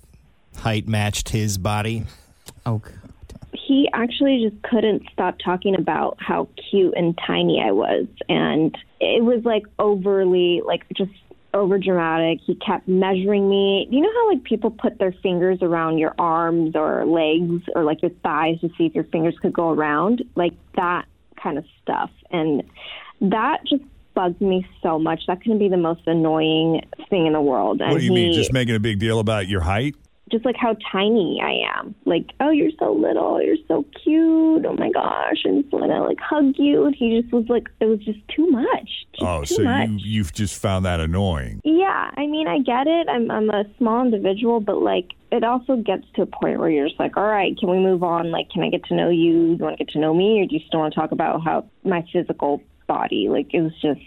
height 0.58 0.86
matched 0.86 1.30
his 1.30 1.58
body? 1.58 2.04
Oh, 2.64 2.78
God. 2.78 2.92
He 3.68 3.86
actually 3.92 4.48
just 4.48 4.62
couldn't 4.62 5.02
stop 5.12 5.36
talking 5.44 5.74
about 5.74 6.16
how 6.18 6.48
cute 6.70 6.94
and 6.96 7.16
tiny 7.26 7.62
I 7.62 7.70
was, 7.72 8.06
and 8.26 8.74
it 8.98 9.22
was 9.22 9.44
like 9.44 9.64
overly, 9.78 10.62
like 10.64 10.84
just 10.96 11.12
over 11.52 11.78
dramatic. 11.78 12.38
He 12.46 12.54
kept 12.54 12.88
measuring 12.88 13.48
me. 13.48 13.86
You 13.90 14.00
know 14.00 14.10
how 14.10 14.30
like 14.30 14.42
people 14.44 14.70
put 14.70 14.98
their 14.98 15.12
fingers 15.22 15.58
around 15.60 15.98
your 15.98 16.14
arms 16.18 16.74
or 16.74 17.04
legs 17.04 17.62
or 17.74 17.84
like 17.84 18.00
your 18.00 18.10
thighs 18.22 18.58
to 18.62 18.70
see 18.78 18.86
if 18.86 18.94
your 18.94 19.04
fingers 19.04 19.36
could 19.42 19.52
go 19.52 19.70
around, 19.70 20.24
like 20.34 20.54
that 20.76 21.04
kind 21.36 21.58
of 21.58 21.64
stuff, 21.82 22.10
and 22.30 22.62
that 23.20 23.60
just 23.66 23.82
bugged 24.14 24.40
me 24.40 24.66
so 24.82 24.98
much. 24.98 25.26
That 25.26 25.42
can 25.42 25.58
be 25.58 25.68
the 25.68 25.76
most 25.76 26.06
annoying 26.06 26.80
thing 27.10 27.26
in 27.26 27.34
the 27.34 27.42
world. 27.42 27.82
And 27.82 27.92
what 27.92 27.98
do 27.98 28.04
you 28.06 28.12
mean? 28.12 28.32
Just 28.32 28.52
making 28.52 28.76
a 28.76 28.80
big 28.80 28.98
deal 28.98 29.20
about 29.20 29.46
your 29.46 29.60
height? 29.60 29.94
Just 30.30 30.44
like 30.44 30.56
how 30.56 30.76
tiny 30.92 31.40
I 31.42 31.78
am. 31.78 31.94
Like, 32.04 32.30
oh, 32.40 32.50
you're 32.50 32.70
so 32.78 32.92
little, 32.92 33.42
you're 33.42 33.56
so 33.66 33.84
cute. 34.02 34.64
Oh 34.66 34.74
my 34.78 34.90
gosh, 34.90 35.42
I 35.46 35.60
just 35.60 35.72
want 35.72 35.90
to 35.90 36.02
like 36.02 36.18
hug 36.20 36.54
you. 36.56 36.86
And 36.86 36.94
he 36.94 37.20
just 37.20 37.32
was 37.32 37.44
like, 37.48 37.68
it 37.80 37.86
was 37.86 37.98
just 38.00 38.18
too 38.28 38.48
much. 38.50 38.88
Just 39.14 39.22
Oh, 39.22 39.40
too 39.44 39.54
so 39.54 39.62
much. 39.64 39.88
you 39.88 39.98
you've 40.18 40.32
just 40.32 40.60
found 40.60 40.84
that 40.84 41.00
annoying. 41.00 41.60
Yeah, 41.64 42.10
I 42.16 42.26
mean, 42.26 42.46
I 42.48 42.58
get 42.58 42.86
it. 42.86 43.08
I'm 43.08 43.30
I'm 43.30 43.50
a 43.50 43.64
small 43.78 44.04
individual, 44.04 44.60
but 44.60 44.82
like, 44.82 45.10
it 45.30 45.44
also 45.44 45.76
gets 45.76 46.04
to 46.14 46.22
a 46.22 46.26
point 46.26 46.58
where 46.58 46.70
you're 46.70 46.88
just 46.88 46.98
like, 46.98 47.16
all 47.16 47.24
right, 47.26 47.56
can 47.58 47.70
we 47.70 47.78
move 47.78 48.02
on? 48.02 48.30
Like, 48.30 48.50
can 48.50 48.62
I 48.62 48.70
get 48.70 48.84
to 48.86 48.94
know 48.94 49.10
you? 49.10 49.52
You 49.52 49.56
want 49.56 49.76
to 49.78 49.84
get 49.84 49.92
to 49.92 49.98
know 49.98 50.14
me, 50.14 50.40
or 50.40 50.46
do 50.46 50.54
you 50.54 50.60
still 50.66 50.80
want 50.80 50.94
to 50.94 51.00
talk 51.00 51.12
about 51.12 51.42
how 51.44 51.66
my 51.84 52.04
physical 52.12 52.62
body? 52.86 53.28
Like, 53.28 53.52
it 53.52 53.60
was 53.60 53.72
just 53.82 54.00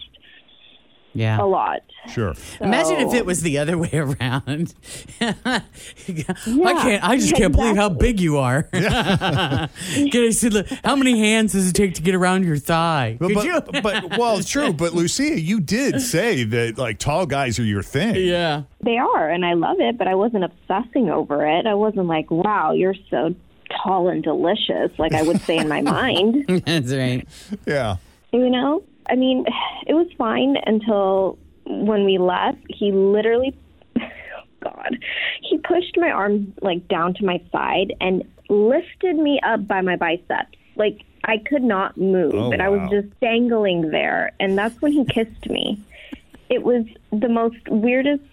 Yeah. 1.13 1.41
a 1.41 1.45
lot. 1.45 1.81
Sure. 2.09 2.33
Imagine 2.61 3.07
if 3.07 3.13
it 3.13 3.25
was 3.25 3.41
the 3.41 3.57
other 3.57 3.77
way 3.77 3.91
around. 3.93 4.73
yeah, 5.21 5.33
I 5.45 5.61
can't. 6.07 7.03
I 7.03 7.17
just 7.17 7.31
Yeah, 7.31 7.37
can't 7.37 7.55
believe 7.55 7.75
how 7.75 7.89
big 7.89 8.19
you 8.19 8.37
are. 8.37 8.63
Can 8.71 9.69
I 10.15 10.29
say, 10.31 10.49
look, 10.49 10.67
how 10.83 10.95
many 10.95 11.19
hands 11.19 11.51
does 11.53 11.69
it 11.69 11.73
take 11.73 11.93
to 11.95 12.01
get 12.01 12.15
around 12.15 12.45
your 12.45 12.57
thigh? 12.57 13.17
But, 13.19 13.27
Could 13.27 13.35
but, 13.35 13.45
you? 13.45 13.81
but 13.81 14.17
well, 14.17 14.37
it's 14.37 14.49
true. 14.49 14.73
But 14.73 14.93
Lucia, 14.93 15.39
you 15.39 15.59
did 15.59 16.01
say 16.01 16.43
that 16.43 16.77
like 16.77 16.97
tall 16.99 17.25
guys 17.25 17.59
are 17.59 17.63
your 17.63 17.83
thing. 17.83 18.15
yeah. 18.15 18.63
They 18.83 18.97
are, 18.97 19.29
and 19.29 19.45
I 19.45 19.53
love 19.53 19.77
it, 19.79 19.97
but 19.97 20.07
I 20.07 20.15
wasn't 20.15 20.43
obsessing 20.43 21.09
over 21.11 21.45
it. 21.47 21.67
I 21.67 21.75
wasn't 21.75 22.07
like, 22.07 22.31
wow, 22.31 22.71
you're 22.71 22.95
so 23.11 23.35
tall 23.83 24.07
and 24.09 24.23
delicious, 24.23 24.91
like 24.97 25.13
I 25.13 25.21
would 25.21 25.39
say 25.41 25.57
in 25.57 25.67
my 25.67 25.81
mind. 25.81 26.45
That's 26.65 26.91
right. 26.91 27.27
Yeah. 27.67 27.97
You 28.33 28.49
know? 28.49 28.81
I 29.09 29.15
mean, 29.15 29.45
it 29.87 29.93
was 29.93 30.07
fine 30.17 30.55
until 30.65 31.37
when 31.65 32.05
we 32.05 32.17
left. 32.17 32.59
He 32.69 32.91
literally, 32.91 33.55
God, 34.63 34.97
he 35.41 35.57
pushed 35.57 35.97
my 35.97 36.09
arm 36.11 36.53
like 36.61 36.87
down 36.87 37.13
to 37.15 37.25
my 37.25 37.41
side 37.51 37.93
and 37.99 38.23
lifted 38.49 39.15
me 39.15 39.39
up 39.45 39.67
by 39.67 39.81
my 39.81 39.95
biceps. 39.95 40.57
Like 40.75 41.01
I 41.23 41.37
could 41.37 41.63
not 41.63 41.97
move, 41.97 42.33
Oh, 42.33 42.51
and 42.51 42.61
I 42.61 42.69
was 42.69 42.79
wow. 42.81 43.01
just 43.01 43.19
dangling 43.19 43.91
there. 43.91 44.31
And 44.39 44.57
that's 44.57 44.81
when 44.81 44.91
he 44.91 45.03
kissed 45.05 45.49
me. 45.49 45.79
It 46.49 46.63
was 46.63 46.85
the 47.11 47.29
most 47.29 47.67
weirdest. 47.69 48.23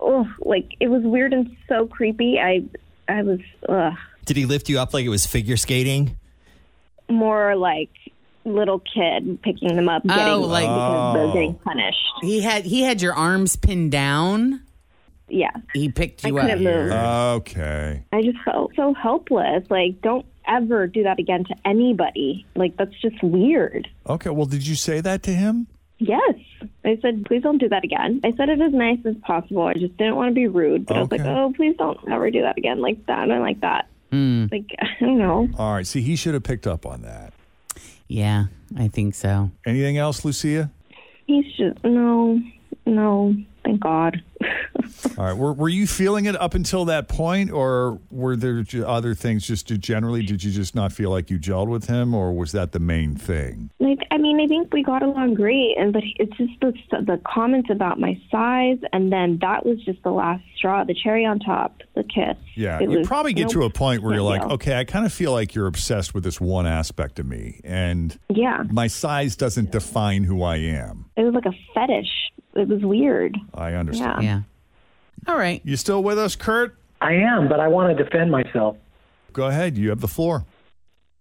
Oh, 0.00 0.28
like 0.40 0.74
it 0.80 0.88
was 0.88 1.02
weird 1.02 1.32
and 1.32 1.56
so 1.68 1.86
creepy. 1.86 2.38
I, 2.38 2.64
I 3.08 3.22
was 3.22 3.40
ugh, 3.68 3.94
Did 4.26 4.36
he 4.36 4.44
lift 4.46 4.68
you 4.68 4.78
up 4.78 4.92
like 4.94 5.04
it 5.04 5.08
was 5.10 5.26
figure 5.26 5.56
skating? 5.56 6.16
more 7.10 7.54
like 7.54 7.90
little 8.44 8.80
kid 8.80 9.40
picking 9.42 9.74
them 9.76 9.88
up, 9.88 10.06
getting 10.06 10.22
Oh, 10.26 10.40
like- 10.40 10.64
because 10.64 11.14
they're 11.14 11.24
Oh. 11.24 11.32
getting 11.32 11.54
punished. 11.54 11.98
He 12.22 12.40
had 12.40 12.64
he 12.64 12.82
had 12.82 13.00
your 13.02 13.14
arms 13.14 13.56
pinned 13.56 13.90
down. 13.92 14.60
Yeah. 15.28 15.50
He 15.72 15.88
picked 15.90 16.24
I 16.24 16.28
you 16.28 16.38
up. 16.38 16.58
move. 16.58 16.92
Okay. 16.92 18.02
I 18.12 18.22
just 18.22 18.38
felt 18.44 18.72
so 18.76 18.92
helpless. 18.94 19.64
Like, 19.70 20.00
don't 20.02 20.26
ever 20.46 20.86
do 20.86 21.02
that 21.04 21.18
again 21.18 21.44
to 21.44 21.54
anybody. 21.64 22.44
Like, 22.54 22.76
that's 22.76 22.94
just 23.00 23.22
weird. 23.22 23.88
Okay. 24.06 24.28
Well, 24.30 24.44
did 24.46 24.66
you 24.66 24.74
say 24.74 25.00
that 25.00 25.22
to 25.22 25.30
him? 25.32 25.66
Yes. 25.98 26.34
I 26.84 26.98
said, 27.00 27.24
please 27.24 27.42
don't 27.42 27.56
do 27.58 27.68
that 27.70 27.84
again. 27.84 28.20
I 28.22 28.32
said 28.36 28.50
it 28.50 28.60
as 28.60 28.72
nice 28.74 28.98
as 29.06 29.14
possible. 29.22 29.62
I 29.62 29.72
just 29.74 29.96
didn't 29.96 30.16
want 30.16 30.28
to 30.28 30.34
be 30.34 30.46
rude. 30.46 30.84
But 30.86 30.96
I 30.98 31.00
was 31.00 31.10
like, 31.10 31.22
oh, 31.22 31.52
please 31.56 31.74
don't 31.78 31.98
ever 32.10 32.30
do 32.30 32.42
that 32.42 32.58
again. 32.58 32.80
Like 32.82 33.06
that. 33.06 33.30
and 33.30 33.40
like 33.40 33.60
that. 33.60 33.88
Hmm. 34.12 34.46
Like, 34.52 34.66
I 34.78 34.86
don't 35.00 35.18
know. 35.18 35.48
All 35.56 35.72
right. 35.72 35.86
See, 35.86 36.02
he 36.02 36.16
should 36.16 36.34
have 36.34 36.42
picked 36.42 36.66
up 36.66 36.84
on 36.84 37.00
that. 37.02 37.32
Yeah, 38.08 38.46
I 38.76 38.88
think 38.88 39.14
so. 39.14 39.50
Anything 39.66 39.98
else, 39.98 40.24
Lucia? 40.24 40.70
He's 41.26 41.46
just, 41.56 41.82
no, 41.84 42.40
no, 42.86 43.34
thank 43.64 43.80
God. 43.80 44.22
All 45.18 45.24
right. 45.24 45.36
Were, 45.36 45.52
were 45.52 45.68
you 45.68 45.86
feeling 45.86 46.24
it 46.26 46.40
up 46.40 46.54
until 46.54 46.84
that 46.86 47.08
point, 47.08 47.50
or 47.50 47.98
were 48.10 48.36
there 48.36 48.64
other 48.86 49.14
things 49.14 49.46
just 49.46 49.68
to 49.68 49.78
generally? 49.78 50.24
Did 50.24 50.42
you 50.42 50.50
just 50.50 50.74
not 50.74 50.92
feel 50.92 51.10
like 51.10 51.30
you 51.30 51.38
gelled 51.38 51.68
with 51.68 51.86
him, 51.86 52.14
or 52.14 52.32
was 52.32 52.52
that 52.52 52.72
the 52.72 52.78
main 52.80 53.14
thing? 53.16 53.70
Like, 53.78 54.00
I 54.10 54.18
mean, 54.18 54.40
I 54.40 54.46
think 54.46 54.72
we 54.72 54.82
got 54.82 55.02
along 55.02 55.34
great, 55.34 55.76
and 55.78 55.92
but 55.92 56.02
it's 56.16 56.36
just 56.36 56.52
the 56.60 56.72
the 57.02 57.20
comments 57.26 57.68
about 57.70 57.98
my 58.00 58.20
size, 58.30 58.78
and 58.92 59.12
then 59.12 59.38
that 59.40 59.64
was 59.66 59.78
just 59.84 60.02
the 60.02 60.10
last 60.10 60.42
straw, 60.56 60.84
the 60.84 60.94
cherry 60.94 61.24
on 61.24 61.38
top, 61.38 61.82
the 61.94 62.02
kiss. 62.02 62.36
Yeah, 62.54 62.78
It 62.80 62.90
you 62.90 62.98
was- 62.98 63.06
probably 63.06 63.32
get 63.34 63.50
to 63.50 63.62
a 63.64 63.70
point 63.70 64.02
where 64.02 64.14
you're 64.14 64.22
like, 64.22 64.42
deal. 64.42 64.52
okay, 64.52 64.78
I 64.78 64.84
kind 64.84 65.04
of 65.06 65.12
feel 65.12 65.32
like 65.32 65.54
you're 65.54 65.66
obsessed 65.66 66.14
with 66.14 66.24
this 66.24 66.40
one 66.40 66.66
aspect 66.66 67.18
of 67.18 67.26
me, 67.26 67.60
and 67.64 68.18
yeah, 68.28 68.62
my 68.70 68.86
size 68.86 69.36
doesn't 69.36 69.70
define 69.70 70.24
who 70.24 70.42
I 70.42 70.56
am. 70.56 71.06
it 71.16 71.22
was 71.24 71.34
like 71.34 71.46
a 71.46 71.52
fetish. 71.74 72.30
It 72.56 72.68
was 72.68 72.82
weird. 72.84 73.36
I 73.52 73.72
understand. 73.72 74.22
Yeah. 74.22 74.28
Yeah. 74.36 74.40
All 75.26 75.36
right. 75.36 75.60
You 75.64 75.76
still 75.76 76.02
with 76.02 76.18
us, 76.18 76.36
Kurt? 76.36 76.76
I 77.00 77.12
am, 77.14 77.48
but 77.48 77.60
I 77.60 77.68
want 77.68 77.96
to 77.96 78.04
defend 78.04 78.30
myself. 78.30 78.76
Go 79.32 79.46
ahead. 79.46 79.76
You 79.76 79.90
have 79.90 80.00
the 80.00 80.08
floor. 80.08 80.44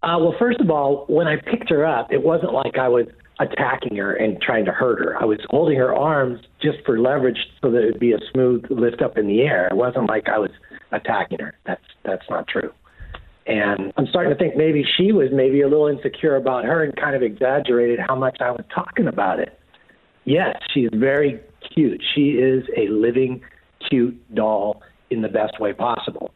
Uh, 0.01 0.17
well, 0.19 0.35
first 0.37 0.59
of 0.59 0.69
all, 0.69 1.05
when 1.07 1.27
I 1.27 1.37
picked 1.37 1.69
her 1.69 1.85
up, 1.85 2.11
it 2.11 2.23
wasn't 2.23 2.53
like 2.53 2.77
I 2.77 2.89
was 2.89 3.07
attacking 3.39 3.97
her 3.97 4.13
and 4.13 4.41
trying 4.41 4.65
to 4.65 4.71
hurt 4.71 4.99
her. 4.99 5.17
I 5.19 5.25
was 5.25 5.39
holding 5.49 5.77
her 5.77 5.95
arms 5.95 6.41
just 6.61 6.77
for 6.85 6.99
leverage 6.99 7.37
so 7.61 7.71
that 7.71 7.79
it'd 7.79 7.99
be 7.99 8.11
a 8.11 8.19
smooth 8.31 8.65
lift 8.69 9.01
up 9.01 9.17
in 9.17 9.27
the 9.27 9.41
air. 9.41 9.67
It 9.67 9.75
wasn't 9.75 10.07
like 10.07 10.27
I 10.29 10.37
was 10.39 10.51
attacking 10.91 11.39
her. 11.39 11.55
That's 11.65 11.81
that's 12.03 12.29
not 12.29 12.47
true. 12.47 12.71
And 13.45 13.91
I'm 13.97 14.07
starting 14.07 14.31
to 14.31 14.39
think 14.39 14.55
maybe 14.55 14.85
she 14.97 15.11
was 15.11 15.29
maybe 15.33 15.61
a 15.61 15.67
little 15.67 15.87
insecure 15.87 16.35
about 16.35 16.63
her 16.65 16.83
and 16.83 16.95
kind 16.95 17.15
of 17.15 17.21
exaggerated 17.23 17.99
how 17.99 18.15
much 18.15 18.37
I 18.39 18.51
was 18.51 18.63
talking 18.73 19.07
about 19.07 19.39
it. 19.39 19.59
Yes, 20.25 20.55
she's 20.73 20.89
very 20.93 21.41
cute. 21.73 22.01
She 22.15 22.31
is 22.31 22.63
a 22.77 22.87
living, 22.87 23.41
cute 23.93 24.35
doll 24.35 24.81
in 25.11 25.21
the 25.21 25.27
best 25.27 25.59
way 25.59 25.71
possible. 25.71 26.33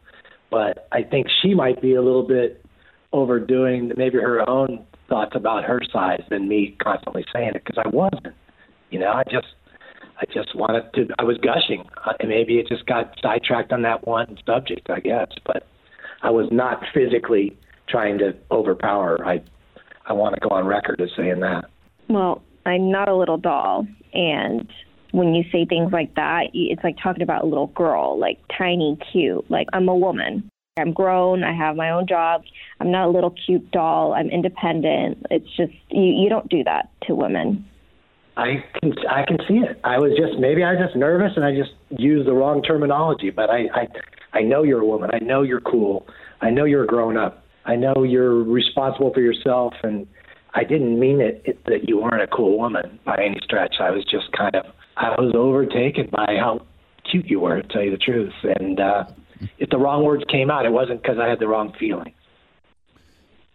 But 0.52 0.88
I 0.92 1.02
think 1.02 1.28
she 1.42 1.56
might 1.56 1.82
be 1.82 1.96
a 1.96 2.02
little 2.02 2.26
bit 2.26 2.64
overdoing 3.12 3.92
maybe 3.98 4.18
her 4.18 4.48
own 4.48 4.86
thoughts 5.10 5.32
about 5.36 5.64
her 5.64 5.82
size 5.92 6.22
than 6.30 6.48
me 6.48 6.76
constantly 6.82 7.26
saying 7.34 7.52
it 7.56 7.64
because 7.66 7.82
I 7.84 7.88
wasn't. 7.90 8.36
You 8.92 9.00
know, 9.00 9.12
I 9.12 9.24
just 9.24 9.48
I 10.20 10.26
just 10.32 10.56
wanted 10.56 10.94
to. 10.94 11.08
I 11.18 11.24
was 11.24 11.38
gushing, 11.38 11.84
uh, 12.06 12.14
and 12.20 12.30
maybe 12.30 12.60
it 12.60 12.68
just 12.68 12.86
got 12.86 13.14
sidetracked 13.22 13.72
on 13.72 13.82
that 13.82 14.06
one 14.06 14.38
subject, 14.46 14.90
I 14.90 15.00
guess. 15.00 15.30
But 15.46 15.66
I 16.22 16.30
was 16.30 16.48
not 16.52 16.84
physically 16.94 17.58
trying 17.90 18.20
to 18.20 18.36
overpower. 18.52 19.26
I 19.26 19.42
I 20.06 20.14
want 20.14 20.36
to 20.36 20.42
go 20.42 20.54
on 20.56 20.66
record 20.66 21.02
as 21.02 21.10
saying 21.18 21.40
that. 21.40 21.66
Well, 22.08 22.44
I'm 22.66 22.92
not 22.92 23.10
a 23.10 23.16
little 23.16 23.38
doll, 23.38 23.88
and 24.14 24.70
when 25.12 25.34
you 25.34 25.44
say 25.52 25.66
things 25.66 25.92
like 25.92 26.16
that, 26.16 26.48
it's 26.54 26.84
like 26.84 26.98
talking 27.02 27.24
about 27.24 27.44
a 27.44 27.48
little 27.48 27.68
girl, 27.68 28.20
like 28.20 28.40
tiny, 28.58 28.98
cute. 29.12 29.50
Like 29.50 29.68
I'm 29.74 29.88
a 29.88 29.96
woman. 29.96 30.50
I'm 30.78 30.94
grown. 30.94 31.44
I 31.44 31.56
have 31.56 31.76
my 31.76 31.90
own 31.90 32.08
job. 32.08 32.44
I'm 32.80 32.92
not 32.92 33.08
a 33.08 33.10
little 33.10 33.34
cute 33.46 33.72
doll. 33.72 34.14
I'm 34.14 34.30
independent. 34.30 35.26
It's 35.32 35.48
just 35.58 35.74
you. 35.90 36.04
You 36.04 36.30
don't 36.30 36.48
do 36.50 36.64
that 36.66 36.90
to 37.08 37.16
women. 37.16 37.66
I 38.36 38.64
can 38.80 38.94
I 39.10 39.26
can 39.26 39.38
see 39.48 39.56
it. 39.56 39.80
I 39.84 39.98
was 39.98 40.12
just 40.12 40.40
maybe 40.40 40.64
I 40.64 40.74
was 40.74 40.82
just 40.86 40.96
nervous 40.96 41.32
and 41.36 41.44
I 41.44 41.56
just 41.56 41.72
used 41.90 42.28
the 42.28 42.34
wrong 42.34 42.62
terminology. 42.62 43.32
But 43.32 43.50
I 43.50 43.66
I 43.74 43.88
I 44.34 44.42
know 44.42 44.64
you're 44.64 44.82
a 44.82 44.86
woman. 44.86 45.10
I 45.14 45.20
know 45.20 45.42
you're 45.42 45.62
cool. 45.62 46.08
I 46.42 46.52
know 46.52 46.66
you're 46.66 46.84
a 46.84 46.88
grown 46.88 47.18
up. 47.18 47.44
I 47.66 47.76
know 47.76 48.04
you're 48.04 48.44
responsible 48.44 49.12
for 49.14 49.22
yourself. 49.22 49.74
And 49.82 50.08
I 50.54 50.64
didn't 50.64 51.00
mean 51.00 51.20
it, 51.20 51.42
it 51.46 51.66
that 51.66 51.90
you 51.90 51.98
weren't 51.98 52.22
a 52.22 52.28
cool 52.28 52.58
woman 52.58 53.00
by 53.06 53.16
any 53.16 53.40
stretch. 53.44 53.76
I 53.80 53.90
was 53.90 54.04
just 54.06 54.32
kind 54.38 54.56
of 54.56 54.66
I 54.98 55.10
was 55.20 55.34
overtaken 55.36 56.10
by 56.12 56.38
how 56.40 56.66
cute 57.10 57.28
you 57.28 57.40
were, 57.40 57.62
to 57.62 57.68
tell 57.68 57.84
you 57.84 57.92
the 57.92 57.98
truth. 57.98 58.34
And 58.44 58.80
uh, 58.80 59.06
if 59.60 59.70
the 59.70 59.78
wrong 59.78 60.04
words 60.04 60.24
came 60.30 60.50
out, 60.50 60.66
it 60.66 60.72
wasn't 60.72 61.02
because 61.02 61.18
I 61.20 61.28
had 61.28 61.40
the 61.40 61.48
wrong 61.48 61.74
feeling. 61.80 62.14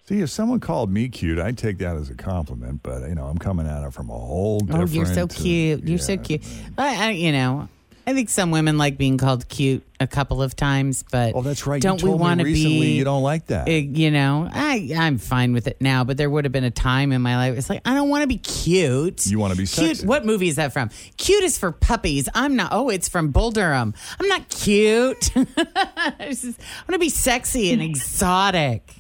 See, 0.05 0.21
if 0.21 0.31
someone 0.31 0.61
called 0.61 0.91
me 0.91 1.09
cute, 1.09 1.39
I'd 1.39 1.57
take 1.57 1.79
that 1.79 1.97
as 1.97 2.11
a 2.11 2.15
compliment. 2.15 2.83
But 2.83 3.09
you 3.09 3.15
know, 3.15 3.27
I'm 3.27 3.39
coming 3.39 3.67
at 3.67 3.85
it 3.85 3.93
from 3.93 4.11
a 4.11 4.19
whole 4.19 4.61
different 4.61 4.91
Oh, 4.91 4.93
you're 4.93 5.07
so 5.07 5.25
uh, 5.25 5.27
cute. 5.29 5.85
You're 5.85 5.99
so 5.99 6.17
cute. 6.17 6.43
I, 6.77 7.09
I, 7.09 7.11
you 7.11 7.33
know, 7.33 7.69
I 8.07 8.15
think 8.15 8.29
some 8.31 8.51
women 8.51 8.79
like 8.79 8.99
being 8.99 9.17
called 9.17 9.49
cute 9.49 9.85
a 10.01 10.07
couple 10.07 10.43
of 10.43 10.57
times, 10.57 11.05
but 11.13 11.35
Oh, 11.37 11.43
that's 11.43 11.67
right. 11.67 11.81
Don't 11.81 12.01
you 12.03 12.07
we 12.07 12.11
told 12.11 12.21
me 12.21 12.25
want 12.27 12.39
to 12.41 12.45
be? 12.45 12.93
you 12.97 13.05
don't 13.05 13.23
like 13.23 13.47
that. 13.47 13.69
uh, 13.69 13.71
you 13.71 14.11
know, 14.11 14.49
I 14.53 14.91
I'm 14.97 15.19
fine 15.19 15.53
with 15.53 15.67
it 15.69 15.81
now, 15.81 16.03
but 16.03 16.17
there 16.17 16.29
would 16.29 16.45
have 16.45 16.53
been 16.53 16.65
a 16.65 16.71
time 16.71 17.13
in 17.13 17.23
my 17.23 17.37
life. 17.37 17.57
It's 17.57 17.71
like 17.71 17.81
I 17.85 17.95
don't 17.95 18.09
want 18.09 18.23
to 18.23 18.27
be 18.27 18.39
cute. 18.39 19.27
You 19.27 19.39
want 19.39 19.53
to 19.53 19.57
be 19.57 19.67
Cute. 19.67 19.89
sexy. 19.97 20.07
What 20.07 20.27
movie 20.27 20.49
is 20.49 20.57
that 20.57 20.73
from? 20.73 20.91
Cute 21.17 21.45
is 21.45 21.57
for 21.59 21.71
puppies. 21.71 22.29
I'm 22.35 22.57
not. 22.57 22.71
Oh, 22.73 22.89
it's 22.89 23.09
from 23.09 23.31
Bull 23.31 23.51
Durham. 23.53 23.95
I'm 24.19 24.27
not 24.29 24.49
cute. 24.49 25.31
I 25.37 26.15
just- 26.31 26.45
I 26.61 26.83
want 26.89 26.95
to 26.95 26.99
be 26.99 27.09
sexy 27.09 27.73
and 27.73 27.81
exotic. 27.83 28.95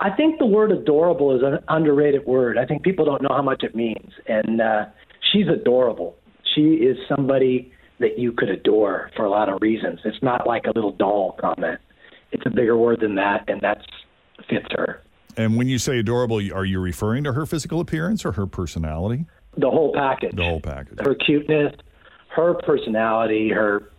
I 0.00 0.10
think 0.10 0.38
the 0.38 0.46
word 0.46 0.72
adorable 0.72 1.34
is 1.36 1.42
an 1.42 1.58
underrated 1.68 2.26
word. 2.26 2.58
I 2.58 2.64
think 2.66 2.82
people 2.82 3.04
don't 3.04 3.22
know 3.22 3.28
how 3.30 3.42
much 3.42 3.62
it 3.62 3.74
means. 3.76 4.10
And 4.26 4.60
uh, 4.60 4.86
she's 5.32 5.46
adorable. 5.48 6.16
She 6.54 6.62
is 6.74 6.96
somebody 7.08 7.71
that 8.02 8.18
you 8.18 8.32
could 8.32 8.50
adore 8.50 9.10
for 9.16 9.24
a 9.24 9.30
lot 9.30 9.48
of 9.48 9.62
reasons. 9.62 10.00
It's 10.04 10.22
not 10.22 10.46
like 10.46 10.66
a 10.66 10.72
little 10.74 10.92
doll 10.92 11.36
comment. 11.40 11.80
It's 12.30 12.44
a 12.46 12.50
bigger 12.50 12.76
word 12.76 13.00
than 13.00 13.14
that, 13.16 13.48
and 13.48 13.60
that 13.62 13.78
fits 14.48 14.66
her. 14.72 15.02
And 15.36 15.56
when 15.56 15.68
you 15.68 15.78
say 15.78 15.98
adorable, 15.98 16.36
are 16.52 16.64
you 16.64 16.80
referring 16.80 17.24
to 17.24 17.32
her 17.32 17.46
physical 17.46 17.80
appearance 17.80 18.24
or 18.24 18.32
her 18.32 18.46
personality? 18.46 19.24
The 19.56 19.70
whole 19.70 19.92
package. 19.94 20.36
The 20.36 20.44
whole 20.44 20.60
package. 20.60 20.98
Her 21.00 21.14
cuteness, 21.14 21.74
her 22.34 22.54
personality, 22.54 23.50
her. 23.50 23.90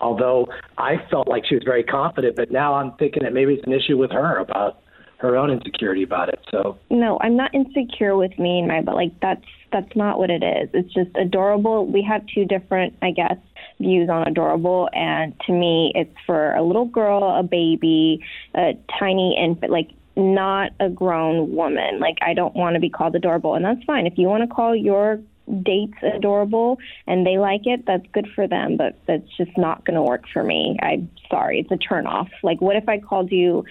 Although 0.00 0.48
I 0.76 0.96
felt 1.10 1.28
like 1.28 1.44
she 1.46 1.54
was 1.54 1.64
very 1.64 1.84
confident, 1.84 2.36
but 2.36 2.50
now 2.50 2.74
I'm 2.74 2.92
thinking 2.98 3.22
that 3.22 3.32
maybe 3.32 3.54
it's 3.54 3.66
an 3.66 3.72
issue 3.72 3.96
with 3.96 4.10
her 4.10 4.38
about 4.38 4.80
her 5.24 5.36
own 5.36 5.50
insecurity 5.50 6.02
about 6.02 6.28
it. 6.28 6.40
So 6.50 6.78
No, 6.90 7.18
I'm 7.20 7.36
not 7.36 7.54
insecure 7.54 8.16
with 8.16 8.38
me 8.38 8.60
and 8.60 8.68
my, 8.68 8.82
but 8.82 8.94
like 8.94 9.18
that's 9.20 9.44
that's 9.72 9.96
not 9.96 10.18
what 10.18 10.30
it 10.30 10.42
is. 10.44 10.68
It's 10.72 10.92
just 10.94 11.10
adorable. 11.16 11.86
We 11.86 12.02
have 12.02 12.22
two 12.32 12.44
different, 12.44 12.94
I 13.02 13.10
guess, 13.10 13.38
views 13.80 14.08
on 14.08 14.28
adorable, 14.28 14.88
and 14.92 15.34
to 15.46 15.52
me, 15.52 15.92
it's 15.94 16.14
for 16.26 16.54
a 16.54 16.62
little 16.62 16.84
girl, 16.84 17.24
a 17.24 17.42
baby, 17.42 18.20
a 18.54 18.74
tiny 18.98 19.36
infant, 19.36 19.72
like 19.72 19.90
not 20.16 20.70
a 20.78 20.88
grown 20.88 21.54
woman. 21.54 21.98
Like 21.98 22.18
I 22.22 22.34
don't 22.34 22.54
want 22.54 22.74
to 22.74 22.80
be 22.80 22.90
called 22.90 23.16
adorable, 23.16 23.54
and 23.54 23.64
that's 23.64 23.82
fine. 23.84 24.06
If 24.06 24.16
you 24.16 24.28
want 24.28 24.48
to 24.48 24.54
call 24.54 24.76
your 24.76 25.20
dates 25.62 25.98
adorable 26.02 26.78
and 27.06 27.26
they 27.26 27.36
like 27.38 27.66
it, 27.66 27.84
that's 27.86 28.06
good 28.12 28.26
for 28.34 28.46
them, 28.46 28.76
but 28.76 28.98
that's 29.06 29.28
just 29.36 29.56
not 29.58 29.84
going 29.84 29.94
to 29.94 30.02
work 30.02 30.24
for 30.32 30.42
me. 30.42 30.76
I'm 30.82 31.10
sorry, 31.30 31.60
it's 31.60 31.70
a 31.70 31.76
turn 31.76 32.06
off. 32.06 32.28
Like, 32.42 32.60
what 32.60 32.76
if 32.76 32.88
I 32.88 32.98
called 32.98 33.30
you? 33.30 33.64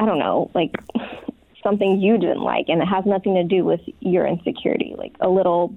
I 0.00 0.06
don't 0.06 0.18
know, 0.18 0.50
like 0.54 0.74
something 1.62 2.00
you 2.00 2.16
didn't 2.16 2.40
like, 2.40 2.70
and 2.70 2.80
it 2.80 2.86
has 2.86 3.04
nothing 3.04 3.34
to 3.34 3.44
do 3.44 3.64
with 3.64 3.80
your 4.00 4.26
insecurity, 4.26 4.94
like 4.96 5.12
a 5.20 5.28
little. 5.28 5.76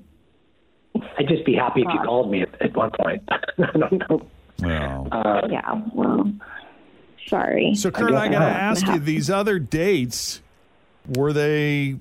I'd 1.20 1.28
just 1.28 1.46
be 1.46 1.56
happy 1.56 1.82
if 1.82 1.94
you 1.94 2.00
called 2.06 2.32
me 2.32 2.44
at, 2.44 2.62
at 2.62 2.74
one 2.76 2.92
point. 2.92 3.22
I 3.30 3.78
don't 3.78 4.10
know. 4.10 4.22
Well. 4.60 5.08
Uh, 5.12 5.42
yeah. 5.52 5.82
Well, 5.94 6.32
sorry. 7.28 7.76
So, 7.76 7.92
Kurt, 7.92 8.14
I 8.14 8.30
got 8.30 8.40
to 8.40 8.46
ask 8.46 8.88
you: 8.88 8.98
these 8.98 9.30
other 9.30 9.60
dates 9.60 10.42
were 11.18 11.34
they? 11.34 11.98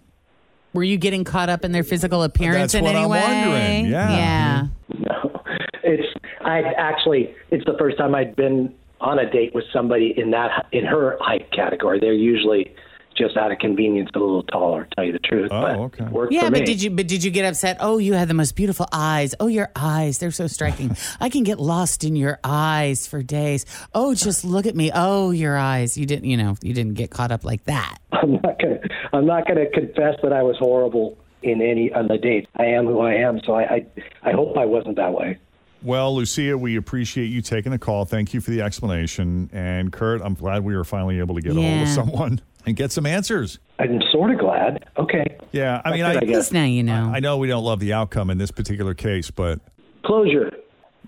Were 0.75 0.85
you 0.85 0.99
getting 0.99 1.25
caught 1.25 1.49
up 1.49 1.65
in 1.65 1.73
their 1.73 1.83
physical 1.83 2.23
appearance 2.23 2.73
That's 2.73 2.75
in 2.75 2.85
what 2.85 2.95
any 2.95 3.05
I'm 3.05 3.11
way? 3.11 3.21
wondering. 3.21 3.87
Yeah. 3.87 4.11
Yeah. 4.11 4.67
No, 4.97 5.43
it's 5.83 6.07
I 6.41 6.61
actually 6.79 7.35
it's 7.51 7.65
the 7.65 7.77
first 7.79 7.99
time 7.99 8.15
I'd 8.15 8.37
been 8.37 8.73
on 9.03 9.19
a 9.19 9.31
date 9.31 9.55
with 9.55 9.65
somebody 9.73 10.15
in 10.17 10.31
that 10.31 10.67
in 10.73 10.85
her 10.85 11.19
height 11.21 11.51
category. 11.53 11.99
They're 12.01 12.13
usually 12.13 12.75
just 13.17 13.37
out 13.37 13.53
of 13.53 13.59
convenience 13.59 14.09
a 14.15 14.19
little 14.19 14.45
taller. 14.45 14.85
To 14.85 14.91
tell 14.95 15.05
you 15.05 15.13
the 15.13 15.19
truth, 15.19 15.51
oh, 15.53 15.61
but 15.61 15.77
okay. 15.77 16.05
Yeah, 16.35 16.45
for 16.45 16.51
but 16.51 16.61
me. 16.61 16.65
did 16.65 16.83
you 16.83 16.91
but 16.91 17.09
did 17.09 17.25
you 17.25 17.31
get 17.31 17.45
upset? 17.45 17.79
Oh, 17.81 17.99
you 17.99 18.15
had 18.15 18.29
the 18.29 18.35
most 18.35 18.57
beautiful 18.57 18.87
eyes. 18.93 19.35
Oh, 19.41 19.49
your 19.49 19.71
eyes, 19.77 20.19
they're 20.19 20.31
so 20.31 20.47
striking. 20.47 20.97
I 21.21 21.29
can 21.29 21.43
get 21.43 21.59
lost 21.59 22.05
in 22.05 22.17
your 22.17 22.39
eyes 22.45 23.07
for 23.07 23.23
days. 23.23 23.67
Oh, 23.95 24.15
just 24.15 24.45
look 24.45 24.67
at 24.67 24.77
me. 24.77 24.91
Oh, 24.95 25.31
your 25.31 25.57
eyes. 25.57 25.99
You 25.99 26.07
didn't, 26.07 26.25
you 26.25 26.37
know, 26.37 26.57
you 26.63 26.73
didn't 26.73 26.95
get 26.95 27.11
caught 27.11 27.33
up 27.33 27.45
like 27.45 27.65
that. 27.65 27.99
I'm 28.13 28.33
not 28.33 28.59
gonna 28.59 28.81
I'm 29.13 29.27
not 29.27 29.47
gonna 29.47 29.69
confess 29.69 30.15
that 30.23 30.33
I 30.33 30.43
was 30.43 30.57
horrible 30.59 31.19
in 31.43 31.61
any 31.61 31.93
on 31.93 32.07
the 32.07 32.19
dates. 32.19 32.47
I 32.57 32.67
am 32.67 32.87
who 32.87 33.01
I 33.01 33.15
am, 33.15 33.41
so 33.45 33.55
I 33.55 33.63
I, 33.63 33.87
I 34.23 34.33
hope 34.33 34.57
I 34.57 34.65
wasn't 34.65 34.97
that 34.97 35.13
way. 35.13 35.39
Well, 35.83 36.15
Lucia, 36.15 36.57
we 36.57 36.77
appreciate 36.77 37.27
you 37.27 37.43
taking 37.43 37.73
the 37.73 37.79
call. 37.79 38.05
Thank 38.05 38.33
you 38.35 38.41
for 38.41 38.51
the 38.51 38.63
explanation. 38.63 39.51
And 39.53 39.93
Kurt, 39.93 40.23
I'm 40.23 40.35
glad 40.35 40.63
we 40.65 40.77
were 40.77 40.85
finally 40.85 41.19
able 41.19 41.35
to 41.35 41.41
get 41.41 41.57
a 41.57 41.61
hold 41.61 41.83
of 41.83 41.89
someone 41.89 42.41
and 42.67 42.77
get 42.77 42.93
some 42.93 43.05
answers. 43.07 43.59
I'm 43.79 44.01
sort 44.13 44.31
of 44.31 44.39
glad. 44.39 44.85
Okay. 44.97 45.25
Yeah, 45.51 45.83
I 45.85 45.91
mean, 45.91 46.05
I, 46.05 46.17
I 46.17 46.21
guess. 46.21 46.53
now 46.53 46.65
you 46.65 46.83
know. 46.83 47.11
I 47.15 47.21
know 47.21 47.37
we 47.39 47.49
don't 47.49 47.65
love 47.65 47.81
the 47.81 47.93
outcome 47.93 48.31
in 48.31 48.39
this 48.39 48.51
particular 48.53 48.95
case, 48.95 49.31
but 49.31 49.61
Closure. 50.05 50.51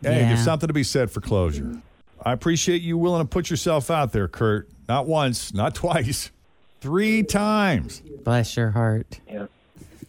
hey, 0.02 0.20
Yeah. 0.20 0.28
there's 0.28 0.44
something 0.44 0.66
to 0.66 0.74
be 0.74 0.82
said 0.84 1.10
for 1.10 1.20
closure. 1.20 1.80
I 2.24 2.32
appreciate 2.32 2.82
you 2.82 2.98
willing 2.98 3.22
to 3.22 3.28
put 3.28 3.50
yourself 3.50 3.90
out 3.90 4.12
there, 4.12 4.28
Kurt. 4.28 4.68
Not 4.88 5.06
once, 5.06 5.54
not 5.54 5.74
twice, 5.74 6.30
three 6.80 7.22
times. 7.22 8.02
Bless 8.24 8.56
your 8.56 8.70
heart. 8.72 9.20
Yeah. 9.30 9.46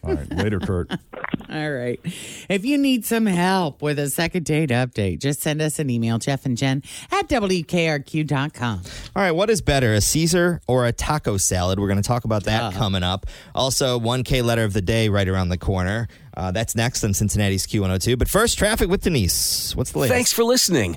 All 0.02 0.14
right, 0.14 0.32
later, 0.32 0.60
Kurt. 0.60 0.90
All 1.50 1.70
right. 1.70 2.00
If 2.48 2.64
you 2.64 2.76
need 2.78 3.04
some 3.04 3.26
help 3.26 3.82
with 3.82 3.98
a 3.98 4.10
second 4.10 4.44
date 4.44 4.70
update, 4.70 5.20
just 5.20 5.40
send 5.42 5.62
us 5.62 5.78
an 5.78 5.90
email, 5.90 6.18
Jeff 6.18 6.44
and 6.44 6.56
Jen 6.56 6.82
at 7.12 7.28
WKRQ.com. 7.28 8.82
All 9.14 9.22
right, 9.22 9.32
what 9.32 9.50
is 9.50 9.62
better, 9.62 9.94
a 9.94 10.00
Caesar 10.00 10.60
or 10.66 10.86
a 10.86 10.92
taco 10.92 11.36
salad? 11.36 11.78
We're 11.78 11.88
going 11.88 12.02
to 12.02 12.06
talk 12.06 12.24
about 12.24 12.44
that 12.44 12.74
coming 12.74 13.02
up. 13.02 13.26
Also, 13.54 13.98
1K 13.98 14.42
letter 14.42 14.64
of 14.64 14.72
the 14.72 14.82
day 14.82 15.08
right 15.08 15.28
around 15.28 15.48
the 15.48 15.58
corner. 15.58 16.08
Uh, 16.36 16.50
that's 16.50 16.74
next 16.76 17.02
on 17.04 17.14
Cincinnati's 17.14 17.66
Q102. 17.66 18.18
But 18.18 18.28
first, 18.28 18.58
traffic 18.58 18.88
with 18.90 19.02
Denise. 19.02 19.74
What's 19.74 19.92
the 19.92 20.00
latest? 20.00 20.14
Thanks 20.14 20.32
for 20.32 20.44
listening 20.44 20.96